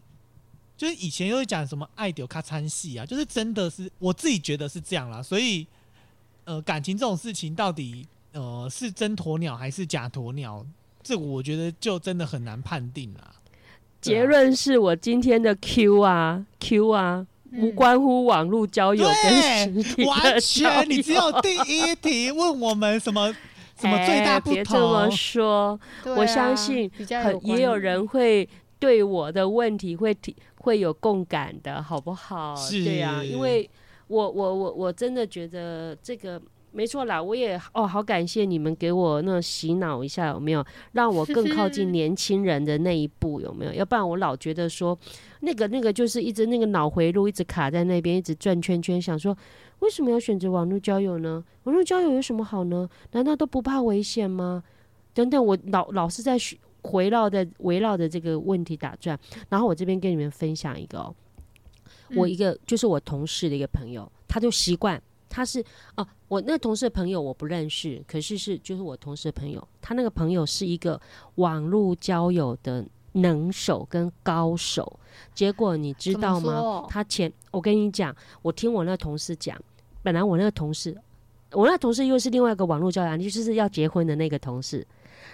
[0.77, 5.21] 就是以前又会讲什么爱丢咔参戏啊，就是真的是我自己觉得是这样啦。
[5.21, 5.65] 所以，
[6.45, 10.65] 呃，感情这种事情到底呃是真鸵鸟还是假鸵鸟，
[11.05, 13.21] 这个我觉得就真的很难判定啦。
[13.23, 13.31] 啊
[14.01, 23.33] 结论是我今天的 Q 啊 Q 啊，无嗯关乎网络交友跟实体的完全，你只有第一题问我们什么
[23.79, 25.11] 什么最大哎不别这么同？
[25.15, 25.79] 说，
[26.15, 26.91] 我相信
[27.23, 32.55] 很也有人会对我的问题会提会有共感的，好不好？
[32.55, 33.67] 是对啊，因为
[34.07, 36.39] 我我我我真的觉得这个
[36.75, 43.39] 没错啦，我也哦好感谢你们给我那洗脑一下，有没有让我更靠近 年轻人的那一步？
[43.39, 43.73] 有没有？
[43.73, 44.97] 要不然我老觉得说
[45.39, 49.35] 那个那个就是一直那个脑回路一直卡在那边，一直转圈圈，想说
[49.79, 51.41] 为什么要选择网络交友呢？
[51.63, 52.89] 网络交友有什么好呢？
[53.13, 54.61] 难道都不怕危险吗？
[55.13, 56.57] 等等，我老老是在学
[56.91, 61.15] 围绕在围绕着这个问题打转，然后我这边跟你们分享一个哦，
[62.15, 65.01] 我嗯一个就是我同事的一个朋友，他就习惯
[65.35, 65.61] 他是
[65.97, 70.99] 哦、我那同事的朋友我不认识，可是是就是我同事的朋友，他那个朋友是一个
[71.35, 74.97] 网络交友的能手跟高手，
[75.33, 76.85] 结果你知道吗？
[76.89, 79.61] 他前我跟你讲，我听我那同事讲，
[80.01, 80.95] 本来我那个同事。
[81.51, 84.87] 我那同事又是另外一个网络交友，就是要结婚的那个同事。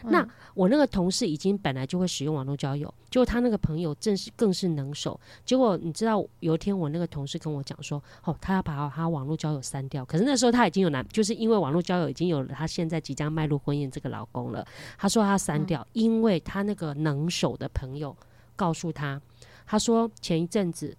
[0.03, 5.19] 那嗯我那个同事已经本来就会使用网络交友，结果他那个朋友正是更是能手。
[5.45, 10.03] 结果你知道，有一天我那个同事跟我讲说，哦，他要把他网络交友删掉。
[10.05, 14.65] 可是那时候他已经有男，就是因为网络交友已经有了他现在即将迈入婚姻这个老公了。
[14.97, 18.15] 他说他删掉，因为他那个能手的朋友
[18.55, 19.21] 告诉他，
[19.65, 20.95] 他说前一阵子。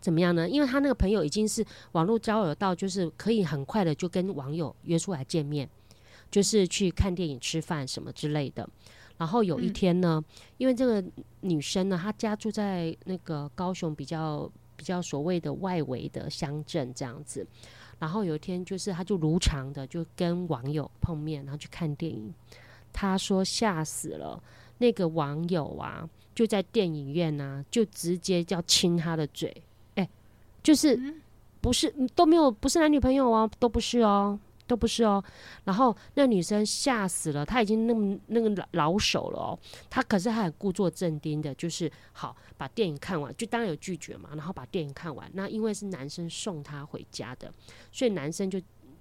[0.00, 0.48] 怎么样呢？
[0.48, 5.68] 因为他那个朋友已经是网络交友到，就是可以很快的就跟网友约出来见面，
[6.32, 8.68] 就是去看电影、吃饭什么之类的。
[9.18, 10.24] 然后有一嗯天呢，
[10.56, 11.04] 因为这个
[11.42, 17.46] 女生呢，她家住在那个高雄比较比较所谓的外围的乡镇这样子。
[18.00, 22.34] 然后有一天，就是她就如常的就跟网友碰面，然后去看电影。
[22.92, 24.42] 她说吓死了，
[24.78, 29.54] 那个网友啊，就在电影院啊，就直接要亲她的嘴，
[29.94, 30.08] 哎、
[30.62, 30.98] 就是
[31.60, 34.38] 不是都没有，不是男女朋友哦，都不是哦。
[34.72, 35.22] 都不是哦，
[35.64, 39.58] 然后那女生吓死了，她已经那么那个老手了哦，
[39.90, 45.30] 她可是还故作镇定的，就是好把电影看完，就当然有拒绝嘛，然后把电影看完。
[45.34, 47.52] 那因为是男生送她回家的，
[47.92, 48.58] 所以男生就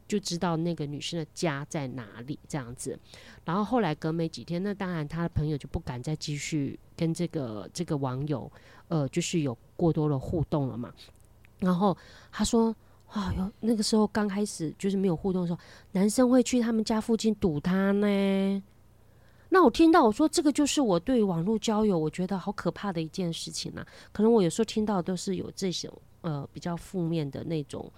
[0.09, 2.99] 就知道那个女生的家在哪里这样子。
[3.45, 8.51] 然后后来隔没几天，那当然他的朋友就不敢再继续跟这个这个网友
[8.89, 10.93] 呃，就是有过多的互动了嘛。
[11.59, 11.97] 然后
[12.29, 12.75] 他说。
[13.11, 15.59] 啊，有那个时候刚开始就是没有互动的时候，
[15.91, 18.63] 男生会去他们家附近堵他呢。
[19.49, 23.85] 那我听到我说这个就是我对网络交友，我觉得好可怕的一件事情啊。
[24.13, 27.91] 可能我有时候听到都是有这种呃比较负面的那种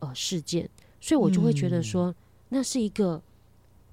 [0.00, 0.68] 呃事件，
[1.00, 2.12] 所以我就会觉得说、
[2.48, 3.22] 那是一个，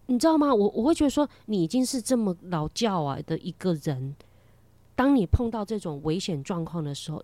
[0.08, 0.52] 你知道吗？
[0.52, 4.16] 我我会觉得说你已经是这么老教啊的一个人，
[4.96, 7.24] 当你碰到这种危险状况的时候，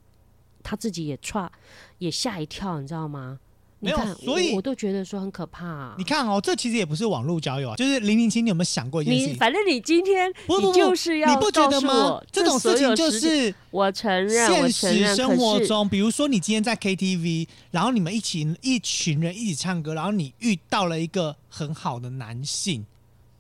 [0.64, 1.52] 他自己也踹
[1.98, 3.40] 也吓一跳，你知道吗？
[3.82, 5.96] 没有，所以我我都觉得说很可怕、啊。
[5.98, 9.34] 你看哦，这其实也不是网络交友啊，就是零零七，你有没有想过一件事情？
[9.34, 12.22] 你反正你今天不你就是要你不觉得吗？
[12.30, 22.86] 这种事情就是我承认，我现实生活中，比如说你今天在 KTV，然后你们一起一群人一起唱歌，然后你遇到了一个很好的男性，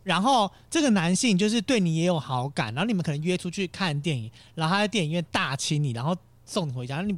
[0.03, 6.15] 然后这个男性就是对你也有好感，然后你们可能约出去看电影，然后他在电影院大亲你，然后
[6.49, 7.15] 送你回家，你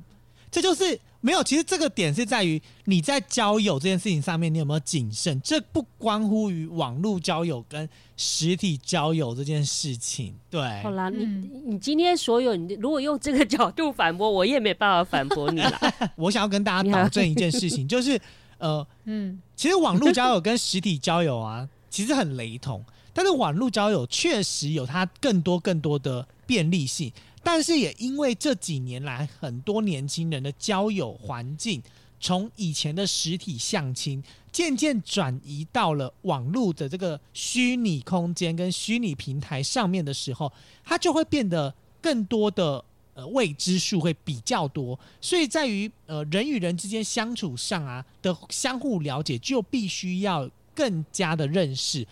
[0.52, 1.42] 这就是没有。
[1.42, 5.40] 其实这个点是在于你在交友这件事情上面，你有没有谨慎？
[5.42, 10.36] 这不关乎于网络交友跟实体交友这件事情。
[10.50, 15.80] 对，好啦，你嗯你今天所有，你如果用这个角度反驳，我也没办法反驳你啦。
[16.18, 18.20] 我想要跟大家保证一件事情，就是
[18.58, 27.12] 呃， 嗯，其实网络交友跟实体交友啊，其实很雷同，但是网络交友确实有它更多更多的便利性，
[27.44, 31.82] 但是也因为这几年来很多年轻人的交友环境，
[32.20, 40.52] 从以前的实体相亲，渐渐转移到了网络的这个虚拟空间跟虚拟平台上面的时候，
[40.84, 42.84] 它就会变得更多的。
[43.14, 52.08] 呃，未知数会比较多，所以在于呃人与人之间相处上啊的相互了解，就必须要更加的认识。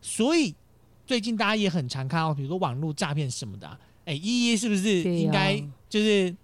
[0.00, 0.54] 所以
[1.04, 6.34] 最近大家也很常看到，比如说网络诈骗什么的啊、哎，依依是不是应该就是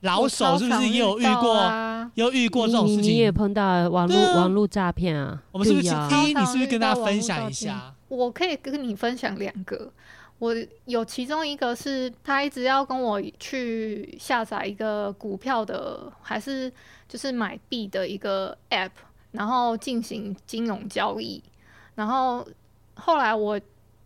[0.00, 0.58] 老手？
[0.58, 1.54] 是不是也有遇过？
[1.54, 2.10] 啊？
[2.14, 3.30] 有遇过这种事情你也？
[3.30, 5.42] 碰到网络啊网络诈骗啊？
[5.52, 6.34] 我们是不是对呀依依？
[6.34, 7.94] 你是不是跟大家分享一下？
[8.08, 9.92] 我可以跟你分享两个。
[10.38, 10.56] 我
[10.86, 16.72] 有其中一个是他一直要跟我去下载一个股票的，还是
[17.06, 18.90] 就是买币的一个 app，
[19.32, 21.42] 然后进行金融交易。
[21.94, 22.46] 然后
[22.94, 23.60] 后来我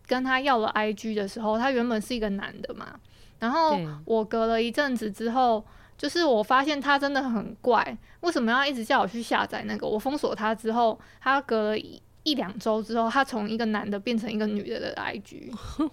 [0.05, 2.99] 跟他要了 IG 的时候，他原本是一个男的嘛，
[3.39, 5.63] 然后我隔了一阵子之后，
[5.97, 9.87] 就是我发现他真的很怪，为什么要一直叫我去下载那个？
[9.87, 15.51] 我封锁他之后，他隔了一一两周之后，他从一个男的变成一个女的的 IG！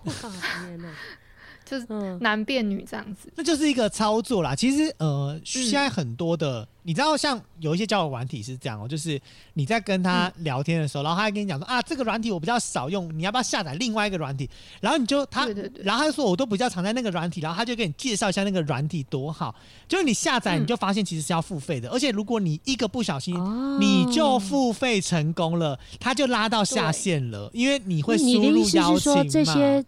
[1.64, 3.32] 就是嗯，男变女这样子。
[3.36, 4.54] 那就是一个操作啦。
[4.54, 9.20] 其实呃，现在很多的，你知道，像有一些交友软体是这样哦、就是
[9.54, 14.48] 你在跟他聊天的时候，然后他还跟你讲说啊，这个软体我比较少用，你要不要下载另外一个软体？
[14.80, 15.46] 然后你就他
[15.76, 19.54] 然后他就说我都比较常在那个软体，然后他就给你介绍一下那个软体多好。
[19.88, 23.36] 就是你下载嗯你就发现其实是要付费的，而且如果你一个不小心。
[23.36, 29.84] 哦你就付费成功了，他就拉到下线了，因为你会你输入的意思邀请嘛。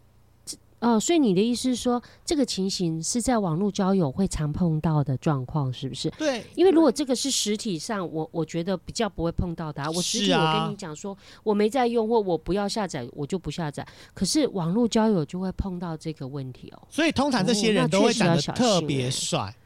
[0.84, 6.10] 哦，所以你的意思是说，这个情形是在网络交友会常碰到的状况，是不是？
[6.10, 9.90] 对，因为如果这个是实体上，我我觉得比较不会碰到的、啊。
[9.90, 13.86] 我实体我跟你讲说我没在用或我不要下载，我就不下载。
[14.12, 16.82] 可是网络交友就会碰到这个问题哦。
[16.90, 19.56] 所以通常这些人都会长得特别帅，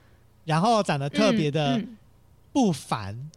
[0.44, 1.96] 然后长得特别的嗯嗯
[2.52, 3.30] 不凡。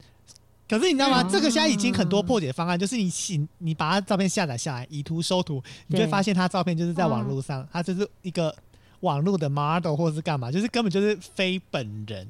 [0.71, 1.21] 可是你知道吗？
[1.21, 8.55] 嗯这个现在已经很多破解方案，就是你请你把他照片下载下来，以图收图，你就会发现他照片就是在网络上，他就是一个
[9.01, 12.25] 网络的 model 或者是干嘛，就是根本就是非本人。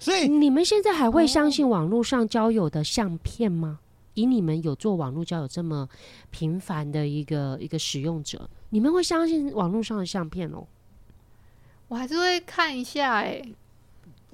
[0.00, 3.78] 所以你们现在还会相信网络上交友的相片吗？
[4.14, 5.88] 以你们有做网络交友这么
[6.32, 10.66] 频繁的一个一个使用者，你们会相信网络上的相片哦？
[11.86, 13.40] 我还是会看一下哎、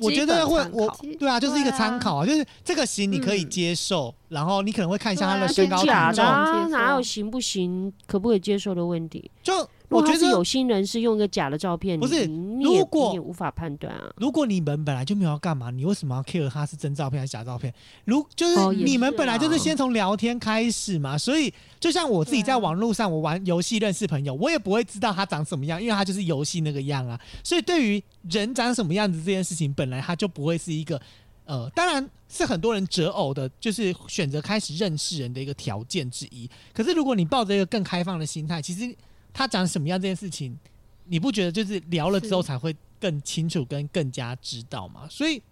[0.00, 6.24] 我觉得会我对啊，就是一个参考啊，就是这个型你可以嗯接受，然后你可能会看一下他的身高体、重，
[6.70, 9.30] 哪有行不行、可不可以接受的问题？
[9.42, 9.52] 就
[9.90, 12.24] 我觉得有心人是用一个假的照片，不是
[12.62, 14.08] 如果你也无法判断啊。
[14.16, 17.74] 如果你们本来就没有要干嘛，你为什么要 care 他是真照片还是假照片？
[18.04, 27.20] 如就是你们本来就是啊先从聊天开始嘛，所以就像我自己在网络上，我玩游戏认识朋友，我也不会知道他长什么样，因为他就是游戏那个样啊。
[27.42, 31.00] 所以对于人长什么样子这件事情，本来他就不会是一个
[31.46, 36.48] 呃，当然是很多人择偶的，就是选择开始认识人的一个条件之一。
[36.72, 38.94] 可是如果你抱着一个更开放的心态，其实
[39.32, 40.58] 他长什么样这件事情，
[41.06, 45.06] 你不觉得就是聊了之后才会更清楚跟更加知道吗？
[45.10, 45.42] 所以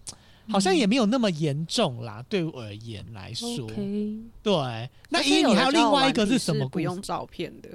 [0.50, 3.64] 好像也没有那么严重啦，对我而言来说。
[3.64, 7.68] OK，对，那一你还有另外一个是什么不用照片的？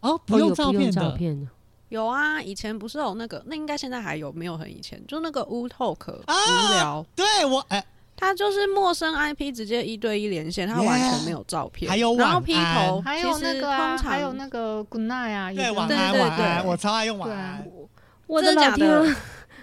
[0.00, 1.48] 哦，哦不用照片的，照片，
[1.88, 5.00] 有啊，以前不是有那个，那应该现在还有没有很以前？
[5.06, 7.84] 就那个 Wu Talk 啊无聊，对我哎，
[8.22, 17.66] 他就是陌生 IP 直接一对一连线，他完全没有照片，还有然后晚 P 安头，还有那个啊，还有那个 Good night 啊，对晚安对对晚安，我超爱用晚安，
[18.28, 18.76] 我真的假！
[18.76, 19.12] 的？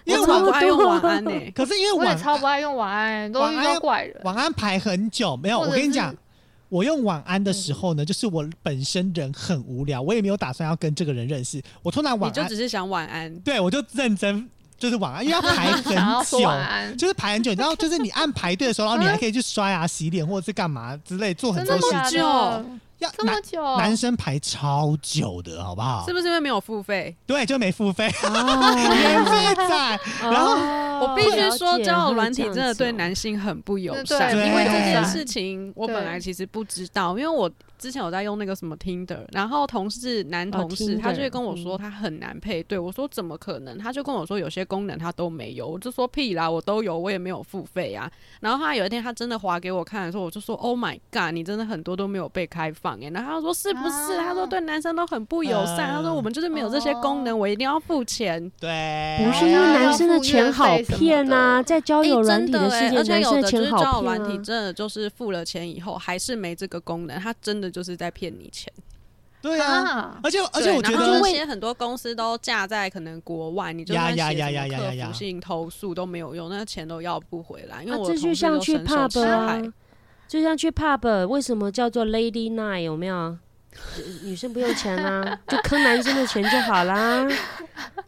[0.04, 4.22] 因为我超不爱用晚安呢、 可是因为我也超不爱用晚安，都遇晚安到怪人。
[4.26, 5.60] 晚安排很久，没有。
[5.62, 6.14] 我跟你讲，
[6.68, 11.62] 我用晚安的时候呢，就是我本身人很无聊，我也没有打算要跟这个人认识。
[11.82, 13.34] 我通常晚安，就只是想晚安。
[13.40, 14.50] 对我就认真
[14.80, 15.92] 就是晚安，因为要排很久。
[16.98, 22.20] 就是排很久，你知道就是你按排队的时候，然后你还可以去刷牙、洗脸或者是干嘛之类，做很多事情。
[23.00, 23.78] 要这么男久？
[23.78, 26.12] 男生排超久的，好不好是？
[26.12, 27.16] 不是因为没有付费？
[27.26, 28.30] 对，就没付费，哦
[28.76, 29.98] 免费在。
[30.22, 34.36] 然后哦我必须说，交友软体真的对男性很不友善。
[34.36, 37.50] 因为这件事情，我本来其实不知道，因为我
[37.80, 43.78] 之前有在用那个什么 Tinder，然后同事男同事、他就会跟我说嗯他很难配对，我说怎么可能？
[43.78, 48.12] 他就跟我说有些功能他都没有，我就说屁啦，我都有，我也没有付费啊。
[48.42, 54.20] 然后他有一天他真的划给我看的时候，我就说 Oh my god，你真的很多都没有被开放哎、然后他说是不是？
[54.20, 58.52] 啊他说对男生都很不友善，嗯他说我们就是没有这些功能，哦我一定要付钱。
[58.60, 64.42] 对，不是因为男生的钱好骗呐、在交友欸软体真的欸世界，而且有男生的就是交钱好骗友软体啊。
[64.44, 68.72] 真的就是付了钱以后还是没这个功能，他真的就是在骗你钱。
[69.42, 77.82] 对啊，啊，而且而且我觉得然后那些很多公司都架在可能国外，你就呀呀算写什么客服信投诉都没有用，那钱都要不回来。
[77.84, 79.62] 因为啊这我就像去 pub 啊，
[80.28, 82.82] 就像去 pub，为什么叫做 lady night？
[82.82, 83.16] 有没有？
[83.16, 83.38] 呃
[84.24, 87.26] 女生不用钱啦、就坑男生的钱就好啦。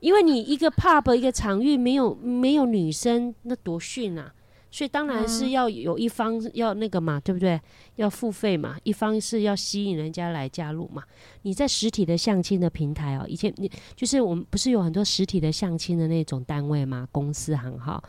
[0.01, 4.33] 因为你一个 pub 一个场域没有没有女生，那多逊啊！
[4.71, 7.59] 所以当然是嗯要有一方要那个嘛，对不对？
[7.97, 11.03] 要付费嘛，一方是要吸引人家来加入嘛。
[11.41, 17.07] 你在实体的相亲的平台哦，以前你就是我们不是有很多实体的相亲的那种单位嘛？
[17.11, 18.01] 公司行号，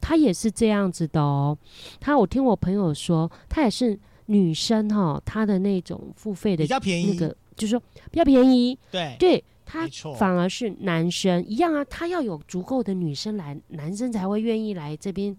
[0.00, 1.56] 他也是这样子的哦。
[1.98, 15.34] 他我听我朋友说，他也是女生哈、哦，她的那种付费的比较便宜，那个，就是说比较便宜，对，对他错反而是男生一样啊，他要有足够的女生来，男生才会愿意来这边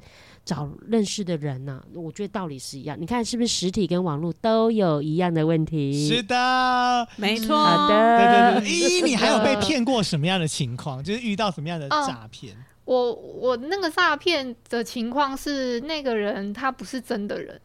[0.46, 6.08] 找认识的人呢、我觉得道理是一样，你看是不是实体跟网络都有一样的问题？
[6.10, 8.70] 是的，没错，好的，对对。
[8.70, 11.02] 依依，你还有被骗过什么样的情况？
[11.04, 12.56] 就是遇到什么样的哦诈骗？
[12.86, 17.60] 我我那个诈骗的情况是，那个人他不是真的人，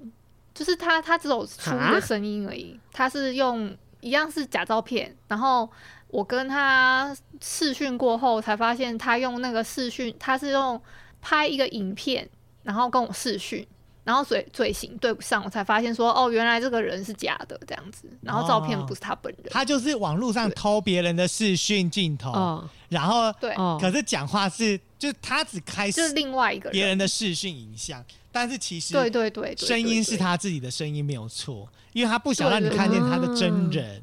[0.54, 5.68] 就是他他只有出一个声音而已，他是用一样是假照片，然后
[6.06, 7.12] 我跟他
[7.42, 10.80] 视讯过后才发现，他用那个视讯，他是用
[11.20, 12.28] 拍一个影片，
[12.68, 13.66] 然后跟我视讯。
[14.04, 19.46] 然后嘴嘴型对不上，我才发现说哦，原来这个人是假的这样子，然后照片哦不是他本人。
[19.50, 26.72] 他就是网络上偷别人的视讯镜头，哦然后对，哦，可是讲话是，就是他只开就是另外一个人。
[26.72, 28.02] 别人的视讯影像，
[28.32, 34.02] 但是其实对对对对，声音是他自己的声音没有错，因为他不想让你看见他的真人。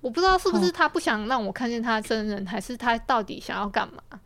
[0.00, 4.20] 我不知道是不哦是他不想让我看见他的真人，还是他到底想要干嘛，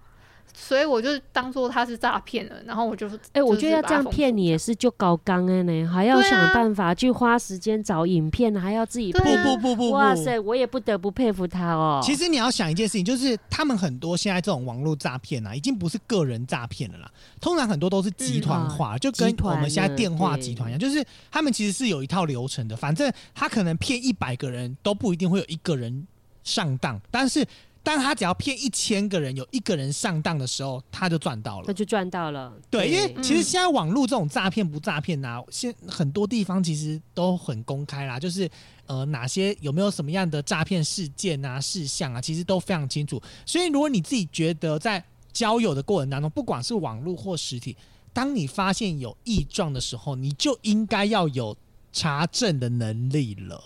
[0.56, 9.18] 所以我就当做他是诈骗了，然后我就哎、我觉得要这样骗你也是就搞刚哎呢，还要想办法去花时间找影片，还要自己啊。
[9.18, 12.00] 不不不不不，哇塞，我也不得不佩服他哦。
[12.02, 26.06] 其实你要想一件事情，就是他们很多现在这种网络诈骗啊，已经不是个人诈骗了啦，通常很多都是集团化，就跟我们现在电话集团一样，就是他们其实是有一套流程的，反正他可能骗一百个人都不一定会有一个人
[26.44, 27.44] 上当，但是
[27.84, 31.72] 当他只要骗一千个人，有一个人上当的时候，他就赚到了他。
[31.72, 32.52] 就赚到了。
[32.70, 38.50] 对，因为嗯其实现在网络这种诈骗不诈骗呐，现很多地方其实都很公开啦，就是
[38.86, 43.22] 呃哪些有没有什么样的诈骗事件啊事项啊，其实都非常清楚。
[43.44, 47.76] 所以如果你自己觉得在交友的过程当中，不管是网络或实体，
[48.14, 51.54] 当你发现有异状的时候，你就应该要有
[51.92, 53.62] 查证的能力了。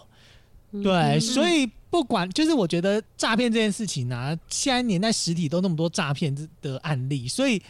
[0.73, 7.61] 嗯对，所以不管就是我觉得诈骗这件事情啊，现在年代实体都那么多诈骗的案例，所以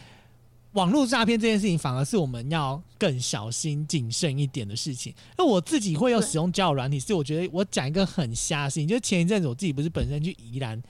[0.73, 5.13] 网络诈骗这件事情反而是我们要更小心谨慎一点的事情。
[5.37, 10.81] 那我自己会有使用交友软体，是我觉得我讲一个很瞎的事情，就是前一阵子我自己不是本身去宜兰，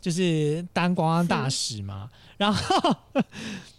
[0.00, 2.96] 就是当观光大使嘛，然后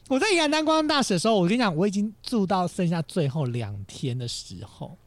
[0.10, 4.98] 我在宜兰当观光大使的时候，我跟你讲，我已经住到剩下最后两天的时候。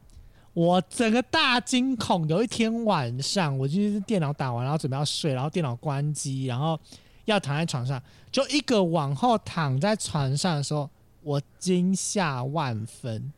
[0.53, 6.79] 我整个大惊恐，有一天晚上，我就是电脑打完，然后准备要睡，然后电脑关机，然后
[7.25, 8.01] 要躺在床上，
[8.31, 10.87] 就一个往后躺在床上的时候，
[11.23, 13.33] 我惊吓万分。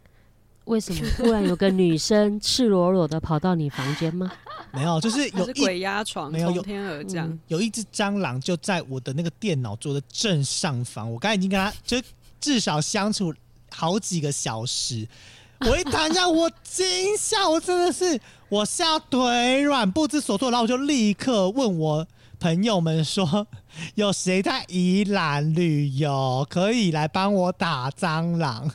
[0.65, 4.31] 为什么突然有个女生赤裸裸的跑到你房间吗？
[4.73, 7.29] 没有，就是有一是鬼压床，没有有从天而降。
[7.29, 12.01] 嗯有一只蟑螂就在我的那个电脑桌的正上方，我刚才已经跟它就
[12.41, 13.33] 至少相处
[13.71, 15.07] 好几个小时。
[15.61, 22.05] 我一躺下，我惊吓，我真的是我吓腿软不知所措，然后我就立刻问我
[22.39, 23.47] 朋友们说，
[23.95, 28.69] 有谁在宜兰旅游，可以来帮我打蟑螂？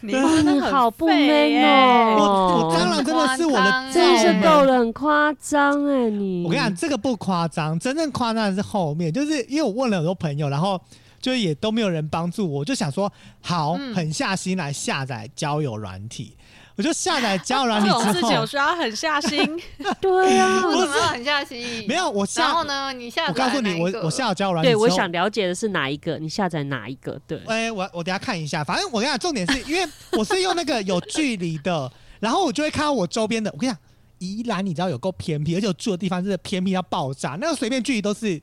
[0.00, 6.10] 你哇真的好不废 man 耶哦我我蟑螂真的是我的真是够了，很夸张哎！
[6.10, 10.78] 你我跟你讲，这个不夸张，真正夸张的是后面，就是因为我问了很多朋友，然后
[11.24, 13.10] 就也都没有人帮助我，我就想说，
[13.40, 16.36] 好，嗯狠下心来下载交友软体。
[16.76, 19.58] 我就下载交友软体这种事之后，情有需要狠下心，
[20.02, 21.86] 对啊，为什么要很下心？
[21.88, 27.18] 没有我然下后，呢，你下载我告诉你，我我下载交友软体对，我想了解的是哪一个，你下载哪一个？
[27.26, 33.50] 对，哎、我我等下看一下，反正我跟你讲，重点是因为我是用那个有距离的，然后我就会看到我周边的。
[33.52, 33.80] 我跟你讲，
[34.18, 38.40] 宜兰你知道有够偏僻，而且我住的地方真的偏僻到爆炸，那个随便距离都是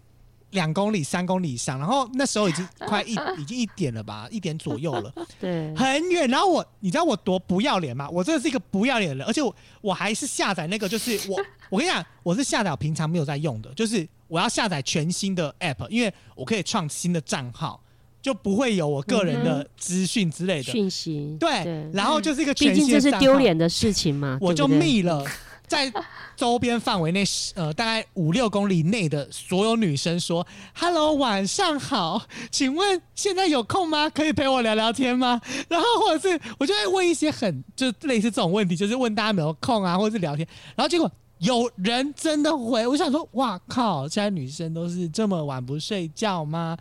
[0.51, 1.77] 两公里、三公里以上。
[1.77, 6.29] 然后那时候已经 快一已经一点了吧，一点左右了， 对，很远。
[6.29, 8.09] 然后我，你知道我多不要脸吗？
[8.09, 17.81] 我真的是一个不要脸的人，而且我我还是下载那个，就是我我跟你讲，我是下载我平常没有在用的，就是我要下载全新的 app，因为我可以创新的账号，
[18.21, 20.63] 就不会有我个人的资讯之类的。
[20.63, 25.25] 讯息，对，然后就是一个毕全新竟这是丢脸的事情嘛，我就密了。
[25.71, 25.89] 在
[26.35, 27.23] 周边范围内，
[27.55, 30.45] 呃，大概五六公里内的所有女生说
[30.75, 34.09] ：“Hello，晚上好，请问现在有空吗？
[34.09, 40.45] 可以陪我聊聊天吗？”然后或者是我就会问一些很就类似这种问题，就是问大家有没有空啊，或者是聊天。
[40.75, 46.77] 然后结果有人真的回，我想说：“哇靠，现在女生都是这么晚不睡觉吗？”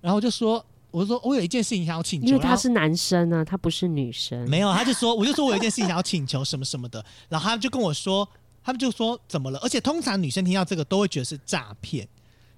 [0.00, 4.48] 然后就说：“我就说我有一件事情想要请求，因为他是男生啊，他不是女生。
[4.48, 8.28] 没有，他就说我就说我有一件事情想要请求什么什么的， 然后他就跟我说，
[8.62, 9.58] 他们就说怎么了？
[9.60, 12.06] 而且通常女生听到这个都会觉得是诈骗，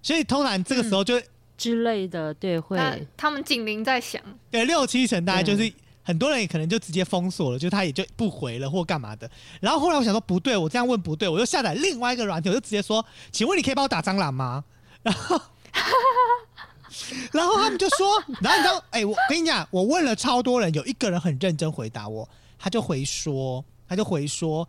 [0.02, 1.14] 所以通常这个时候就
[1.56, 4.20] 之类的，对，会那他们警铃在响，
[4.50, 5.72] 对六七成大概就是
[6.02, 9.30] 很多人也可能就直接封锁了，就他也就不回了或干嘛的。
[9.60, 14.64] 然后后来我想说不对，我这样问不对，我就下载另外一个软体，我就直接说，请问你可以帮我打蟑螂吗？
[15.04, 15.40] 然后。
[17.32, 22.28] 然后他们就说，然后你知道，哎、我跟你讲，我问了超多人，有一个人很认真回答我，
[22.58, 24.66] 他就回说，他就回说，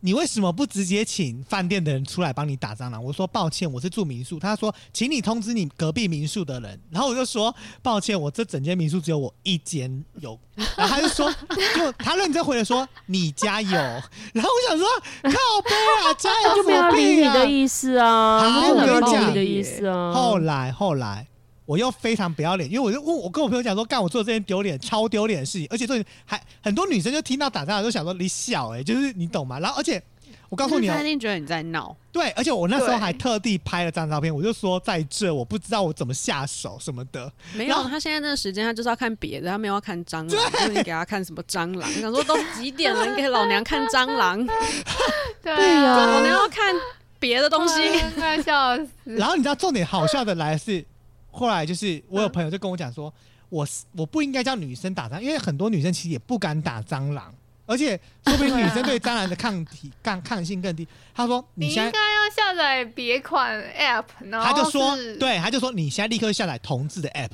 [0.00, 3.02] 你为什么不直接请饭店的人出来帮你打蟑螂？
[3.04, 4.38] 我说抱歉，我是住民宿。
[4.38, 6.80] 他说，请你通知你隔壁民宿的人。
[6.90, 10.36] 然后我就说，抱歉，我这整间民宿只有我一间有。
[10.76, 11.32] 然后他就说，
[11.76, 13.70] 就他认真回了说，你家有。
[13.70, 14.86] 然后我想说，
[15.22, 15.30] 靠
[15.62, 17.48] 背啊，家有就没有理你的？
[17.48, 20.12] 意思啊，好我跟你讲你的意思啊。
[20.12, 21.28] 后来后来，
[21.64, 29.58] 我又非常不要脸，因为我就问我跟我朋友讲说，干我做这件丢脸、超丢脸的事情，而且这还很多女生就听到打蟑螂就想说你小哎、就是你懂吗？
[29.60, 30.02] 然后而且
[30.48, 31.96] 我告诉你哦他，一定觉得你在闹。
[32.12, 37.32] 对，而且我那时候还特地拍了张照片，我就说在这我不知道我怎么下手什么的。
[37.54, 40.28] 没有，他现在那个时间，他就是要看别的，他没有要看蟑螂。
[40.28, 41.90] 就是你给他看什么蟑螂？
[41.94, 44.44] 想说都几点了，你给老娘看蟑螂？
[45.42, 46.74] 对对呀啊，老娘要看
[47.18, 47.74] 别的东西。
[48.16, 48.88] 快笑死。
[49.04, 50.84] 然后你知道重点好笑的来是，
[51.32, 53.12] 后来就是我有朋友就跟我讲说，
[53.48, 57.34] 我是我不应该叫女生打蟑螂，因为很多女生其实也不敢打蟑螂，
[57.66, 60.86] 而且说不定 女生对蟑螂的抗体抗抗性更低。
[61.14, 67.30] 他说你应你现在该要下载别款 App，然后他就说是，对，他就说你现在立刻下载同志的 app，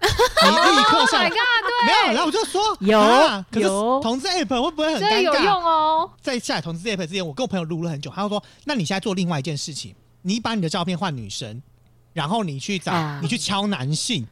[0.00, 4.00] 你立刻 Oh 上 my god，没有，然后我就说有啊可是有。
[4.02, 5.22] 同志 app 会不会很尴尬？
[5.22, 5.34] 有？
[5.34, 6.10] 用哦。
[6.20, 11.62] 在下载同志 app 之前，我跟我朋友撸了很久，他就说，那你现在做另外一件事情，你把你的照片换女生，
[12.16, 14.26] 然后你去找、啊你去敲男性。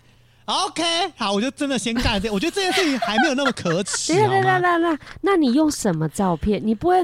[0.47, 0.83] OK，
[1.17, 4.29] 好，我就真的先干这，我觉得这件事情还没有那么可耻，好吗？
[4.29, 6.61] 等一下等一下，那你用什么照片？
[6.65, 6.97] 你不会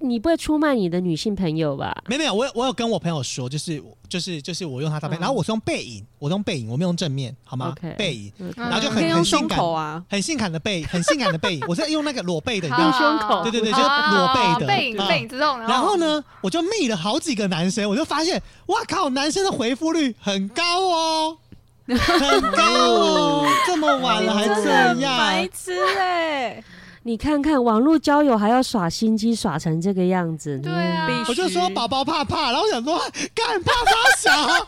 [0.00, 1.94] 你不会出卖你的女性朋友吧？
[2.08, 12.98] 没有没有，我有我有跟我朋友说，就是就是就是我用他照片，嗯然后我是用背影，我用背影，我没有用正面，好吗 OK 背影，嗯然后就很很性感啊，很性感的背，很性感的背影，我是用那个裸背的，你 知用道吗？
[12.98, 14.66] 胸口对对对，就是裸背的。
[14.66, 15.96] 背影啊背影这种，然后？
[16.00, 21.36] 呢，我就密了好几个男生，我就发现，哇靠，男生的回复率很高哦，
[21.86, 26.64] 很高哦，这么晚了还这样白样，痴哎！
[27.02, 31.06] 你看看网络交友还要耍心机，耍成这个样子，对啊。
[31.08, 32.98] 嗯我就说宝宝怕怕，然后我想说
[33.34, 34.66] 干怕怕小，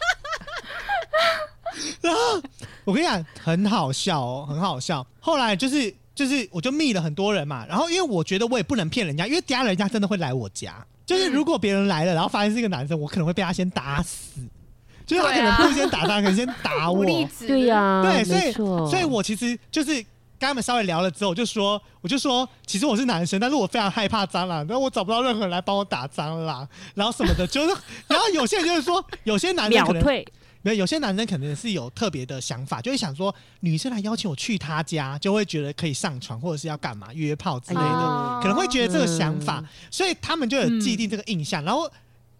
[2.00, 2.40] 然后
[2.84, 5.04] 我跟你讲很好笑哦，很好笑。
[5.18, 10.74] 后来就是就是我就密了很多人嘛，然后因为我觉得我也不能骗人家，因为等下人家真的会来我家，
[11.04, 14.40] 就是如果别人来了，然后发现是一个男生，我可能会被他先打死，
[15.04, 17.04] 就是他可能不是先打他，可能先打我，
[17.46, 20.04] 对呀、对，所以，所以我其实就是
[20.42, 27.76] 跟他们稍微聊了之后，我就说，我就说，其实我是男生，但是我非常害怕蟑螂，然后我找不到任何人来帮我打蟑螂，然后什么的， 就是，
[28.08, 30.26] 然后有些人就是说，有些男生可能秒退，
[30.62, 41.88] 没有，有些男生可能是有特别的想法，就会想说，女生来邀请我去他家，就会觉得可以上床或者是要干嘛约炮之类的，哦可能会觉得这个想法，嗯所以他们就有既定这个印象，然后。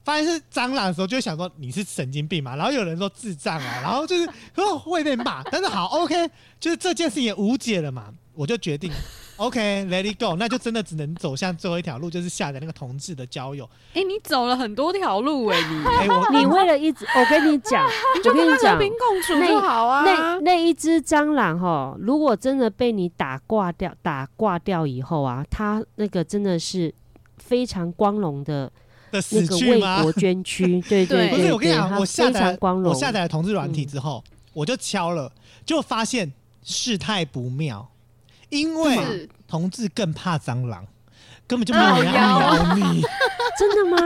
[0.04, 6.28] 发现是蟑螂的时候，就想说你是神经病嘛，然后有人说智障啊， 然后就是哦会被骂，但是好 OK，
[6.58, 8.90] 就是这件事情也无解了嘛，我就决定
[9.36, 13.68] OK，Let、 it go，那就真的只能走向最后一条路，就是下载那个同志的交友。
[13.94, 20.04] 哎，你走了很多条路哎，你 哎、我你为了一只，我跟你讲，我跟你讲和，平共处就好啊。
[20.04, 26.94] 那那一只蟑螂哈，如果真的被你打挂掉，打挂掉以后啊，它那个真的是
[27.38, 28.70] 非常光荣的
[29.12, 30.02] 的那死个为去吗？
[30.02, 32.90] 国捐躯， 对对不是，我跟你，讲，我下载光荣。
[32.90, 35.30] 我下载了同志软体嗯之后，我就敲了，
[35.64, 36.32] 就发现
[36.64, 37.86] 事态不妙，
[38.48, 40.84] 因为同志更怕蟑螂，
[41.46, 43.02] 根本就没有人要咬你。
[43.58, 43.98] 真的吗？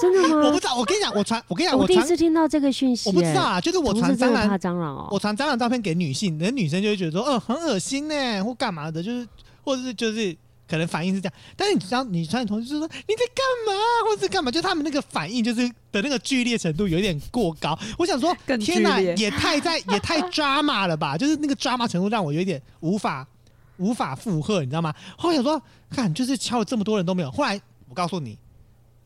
[0.00, 0.46] 真的吗？
[0.46, 5.08] 我不知道，我跟你讲，我传，我跟你讲，我第一，次听到这个讯息，耶，我不知道啊，就是我传蟑志真的怕螂，蟑螂哦。
[5.10, 9.26] 我传蟑螂照片给女性，人女生就会觉得说，嗯、很恶心呢，或干嘛的，就是
[9.64, 10.36] 或者是就是。
[10.72, 13.74] 可能反应是这样，但是你知道，你传同事就说你在干嘛，
[14.08, 17.78] 或者是干嘛，就他们那个反应就是的那个剧烈程度有点过高。
[17.98, 21.14] 我想说，天哪，也太在 也太 drama 了吧？
[21.14, 23.28] 就是那个 drama 程度让我有点无法
[23.76, 24.94] 无法负荷，你知道吗？
[25.18, 27.30] 后来想说，看就是敲了这么多人都没有。
[27.30, 28.38] 后来我告诉你，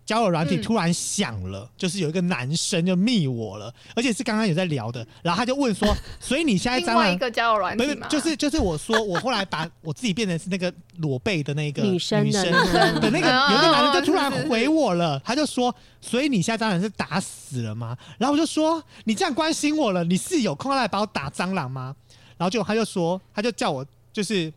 [0.06, 17.96] 交友软体嗯突然响了，就是有一个男生就密我了，而且是刚刚有在聊的，然后他就问说， 所以你现在另外一个交友软不是体嘛，就是就是我说我后来把我自己变成是那个裸背的那个女生的生那个的那个哦有一个男的就突然回我了，他就说，所以你现在蟑螂是打死了吗？
[18.16, 21.96] 然后我就说，你这样关心我了，你是有空来把我打蟑螂吗？
[22.38, 24.52] 然后就他就说，他就叫我就是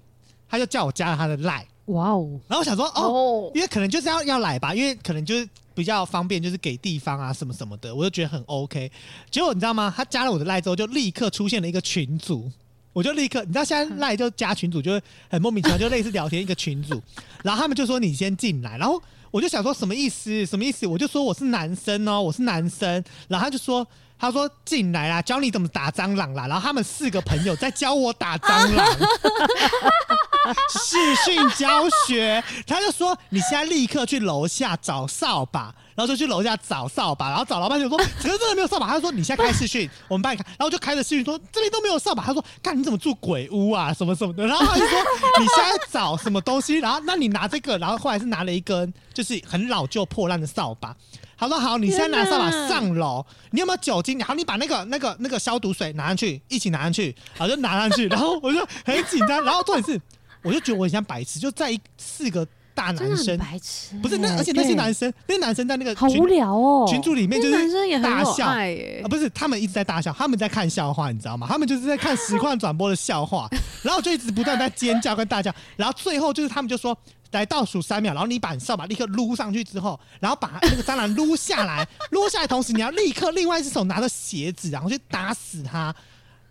[0.48, 3.02] 他就叫我加了他的赖，哇哦，然后我想说哦。
[3.02, 8.92] 哦，因为可能就是要要来吧，因为可能就是比较方便，就是给地方啊什么什么的，我就觉得很 OK。
[9.30, 9.94] 结果你知道吗？
[9.96, 12.52] 他加了我的赖之后，就立刻出现了一个群组，
[12.94, 17.02] 我就立刻，你知道现在赖就加群组，就会很莫名其妙，就类似聊天一个群组，
[17.44, 20.46] 然后他们就说你先进来，然后我就想说什么意思？
[20.46, 20.86] 什么意思？
[20.86, 23.88] 我就说我是男生哦，我是男生，然后他就说。
[24.20, 26.46] 他说进来啦，教你怎么打蟑螂啦。
[26.46, 28.86] 然后他们四个朋友在教我打蟑螂，
[30.70, 32.44] 视讯教学。
[32.68, 38.88] 他就说你现在立刻去楼下找扫把，然后就去楼下找扫把，然后找老板就说可是真的没有扫把。
[38.88, 40.46] 他就说你现在开视讯，我们帮你看。
[40.58, 42.22] 然后就开着视讯说这边都没有扫把。
[42.22, 44.46] 他说看你怎么住鬼屋啊什么什么的。
[44.46, 45.00] 然后他就说
[45.40, 50.94] 你现在找什么东西，然后那你拿这个，然后后来是拿了一根就是很老旧破烂的扫把。
[51.40, 54.20] 他说好，你现在拿扫把上楼，你有没有酒精？
[54.20, 60.02] 然后，你把那个那个那个消毒水拿上去，一起拿上去，然后就拿上去，然后我就很紧张，然后重点是，
[60.44, 68.46] 我就觉得我很像白痴，就在一四个大男生，白痴欸，不是那，而且那些男生，那些男生在那个群好无聊哦，群组里面就是生也大笑。
[68.46, 71.48] 爱耶啊，，不是，他们一直在大笑，他们在看笑话，你知道吗？
[71.50, 73.50] 他们就是在看实况转播的笑话，
[73.82, 76.98] 然后就一直不断在尖叫跟大叫，然后最后就是他们就说
[77.32, 85.94] 来倒数三秒，然后你把扫把立刻撸上去之后，然后把那个蟑螂撸下来，撸下来同时你要立刻另外一只手拿着鞋子，然后去打死它，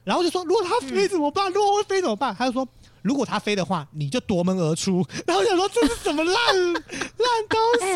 [0.05, 1.53] 然后就说如果它飞怎么办？
[1.53, 2.35] 如果会飞怎么办？
[2.37, 2.67] 他就说。
[3.01, 5.07] 如果它飞的话，你就夺门而出。
[5.25, 6.83] 然后想说，这是什么烂烂
[7.49, 7.87] 东西？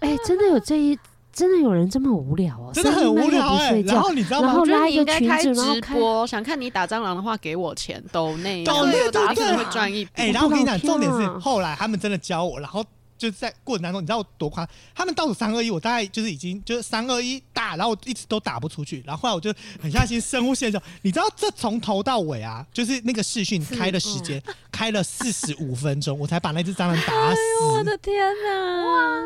[0.00, 0.98] 哎，真的有这一，
[1.38, 4.48] 真的有人这么无聊哦，真的很无聊哎、然后你知道吗？
[4.48, 10.10] 然后我觉得拉一个你应该开群组然后直播，想看你打蟑螂的话，给我钱，抖内，抖内我打死对对会赚一笔。
[10.14, 12.84] 哎、然后我跟你讲，重点是后来他们真的教我，然后
[13.16, 14.74] 就是在过程当中，你知道我多夸张？
[14.96, 27.40] 他们倒数三二一，我大概就是已经就是三二一打，然后我一直都打不出去，然后后来我就很下心深呼吸的时候，你知道这从头到尾啊，就是那个视讯开的时间、 开了四十五分钟，我才把那只蟑螂打死。
[27.70, 29.22] 我的天哪！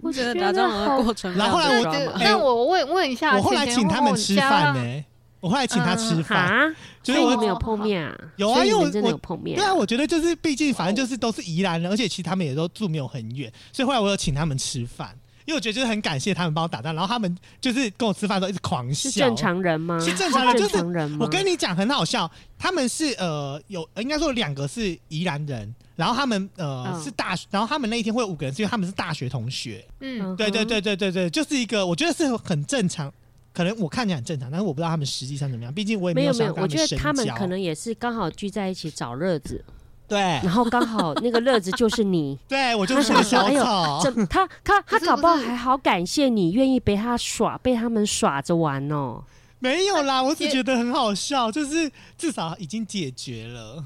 [0.02, 5.04] 我觉得打蟑螂的过程然后后来我那我问问一下，我后来请他们吃饭呢、呢？
[5.40, 8.14] 我后来请他吃饭，啊，就是我所以你们有碰面啊？
[8.36, 15.16] 有啊因为我真的有碰面对啊，我觉得就是，毕竟反正就是都是宜兰人，而且其实他们也都住没有很远，所以后来我有请他们吃饭，
[15.50, 19.10] 因为我觉得就是很感谢他们帮我打蛋，然后他们就是跟我吃饭的时候一直狂笑。
[19.10, 19.98] 是正常人吗？
[19.98, 20.76] 是正常人就是？
[21.18, 29.84] 我跟你讲很好笑，他们是呃有应该说两个是宜兰人，然后他们呃、嗯是大学，然后他们那一天会有五个人，是因为他们是大学同学。
[29.98, 33.12] 嗯，嗯对对对对对对，就是一个我觉得是很正常，
[33.52, 39.64] 可能我看起来很正常，但是我不知道他们实际上怎么样，毕竟我也有没有没有，想跟我觉得他们可能也是刚好聚在一起找乐子，
[40.10, 44.00] 对然后刚好那个乐子就是你， 对我就是个小草哎呦草。
[44.02, 49.22] 怎他他他搞不好还好感谢你愿意被他耍，被他们耍着玩哦。
[49.60, 53.84] 没有啦，我只觉得很好笑，就是至少已经解决了。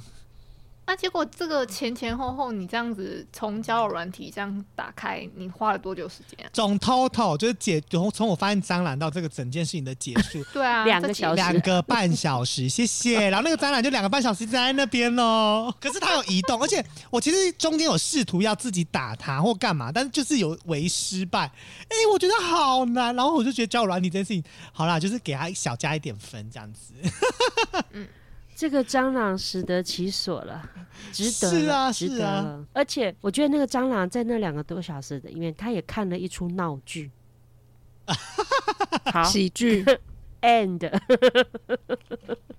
[0.86, 6.50] 那结果这个前前后后你这样子从交友软体这样打开，你花了多久时间啊？
[6.52, 13.30] 总 total 就是解从从我发现蟑螂到这个整件事情的结束， 对啊，两个小时两个半小时，谢谢。
[13.30, 21.50] 然后那个蟑螂就两个半小时在那边哦，可是它有移动，而且我其实中间有试图要自己打它或干嘛，但是就是有为失败。
[21.88, 26.92] 哎、我觉得好难，然后我就觉得交友软体这件事情，好啦，就是给它小加一点分这样子。
[28.56, 30.62] 这个蟑螂适得其所了，
[31.12, 32.64] 值得是啊了值是啊得。
[32.72, 37.10] 而且我觉得那个蟑螂在那两个多小时的里面，他也看了一出闹剧。
[39.12, 39.84] 好喜剧
[40.42, 40.78] ，，end。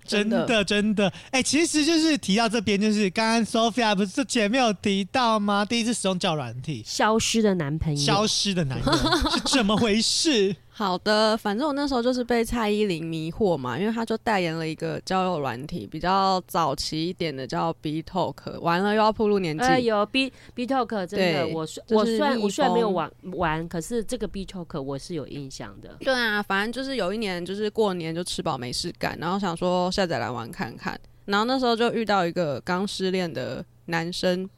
[0.06, 5.66] 真真的的真的，哎、其实就是提到这边，就是刚刚 Sophia 不是前面有提到吗？
[5.66, 8.92] 第一次使用交友软体，消失的男朋友，消失的男友
[9.32, 10.56] 是怎么回事？
[10.78, 19.64] 好的，反正我那时候就是被蔡依林迷惑嘛，因为她就代言了一个交友软体，比较早期一点的叫 B Talk，完了又要步入年纪。
[19.64, 25.96] 呃，有 B B Talk 真的，我我虽然我虽然没有玩玩，可是这个 B Talk 我是有印象的。
[26.02, 34.50] 对啊，反正就是有一年就是过年就吃饱没事干，然后想说下载来玩看看，然后那时候就遇到一个刚失恋的男生，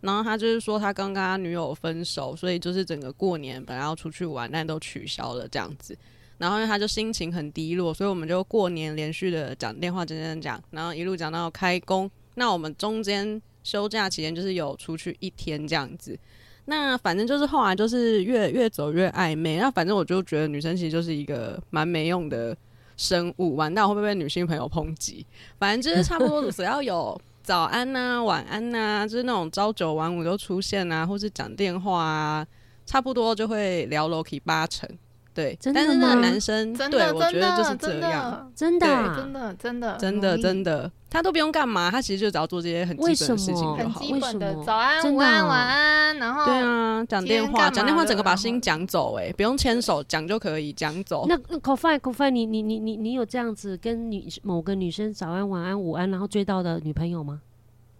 [0.00, 5.96] 然后他就是说他刚跟他女友分手，所以就是整个过年本来要出去玩，但都取消了这样子。
[6.38, 12.10] 然后他就心情很低落，所以我们就过年连续的讲电话，讲讲讲，然后一路讲到开工。
[12.34, 16.18] 那我们中间休假期间就是有出去一天这样子。
[16.64, 22.56] 那反正就是后来就是越越走越暧昧，那反正我就觉得女生其实就是一个蛮没用的
[22.96, 25.26] 生物，完蛋会不会被女性朋友抨击？
[25.58, 32.46] 反正就是差不多只要有早安呐、晚安呐、就是那种朝九晚五都出现啊，或是讲电话啊，
[32.86, 34.88] 差不多就会聊 Loki 八成。
[35.32, 43.90] 对，真的但是那个男生真的对我觉得就是这样，真的啊、真的真的真的真的，他都不用干嘛，他其实就只要做这些很基本的事情就为什么？
[43.90, 44.00] 好。
[44.00, 51.26] 很基本的早安、真的午安、哦晚安，然后对啊，讲电话，讲电话，整个把的心讲走、哎，不用牵手，讲就可以讲走。
[51.28, 57.40] 那那口饭口饭，你你你你你有这样子跟女某个女生早安晚安午安，然后追到的女朋友吗？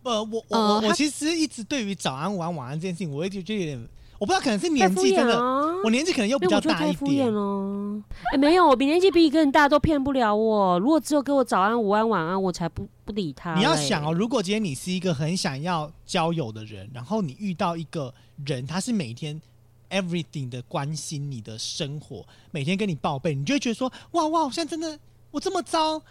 [0.03, 3.89] 呃，我我呃我我其实一直对于早安、晚安、晚安这件事情，我一直觉得有点，
[4.21, 5.64] 我不知道，可能是年纪真的，啊！
[5.83, 7.33] 我年纪可能又比较大一点。
[7.33, 8.03] 了。
[8.35, 10.79] 哎、没有，我比年纪比你更大都骗不了我。
[10.79, 13.55] 如果只有给我早安、午安、晚安，我才不不理他。
[13.55, 18.12] 你要想哦，，如果今天你是一个很想要交友的人，然后你遇到一个
[18.45, 19.41] 人，他是每天
[19.89, 24.99] everything 的关心你的生活，每天跟你报备，你就会觉得说，哇哇，我现在真的
[25.31, 26.03] 我这么糟，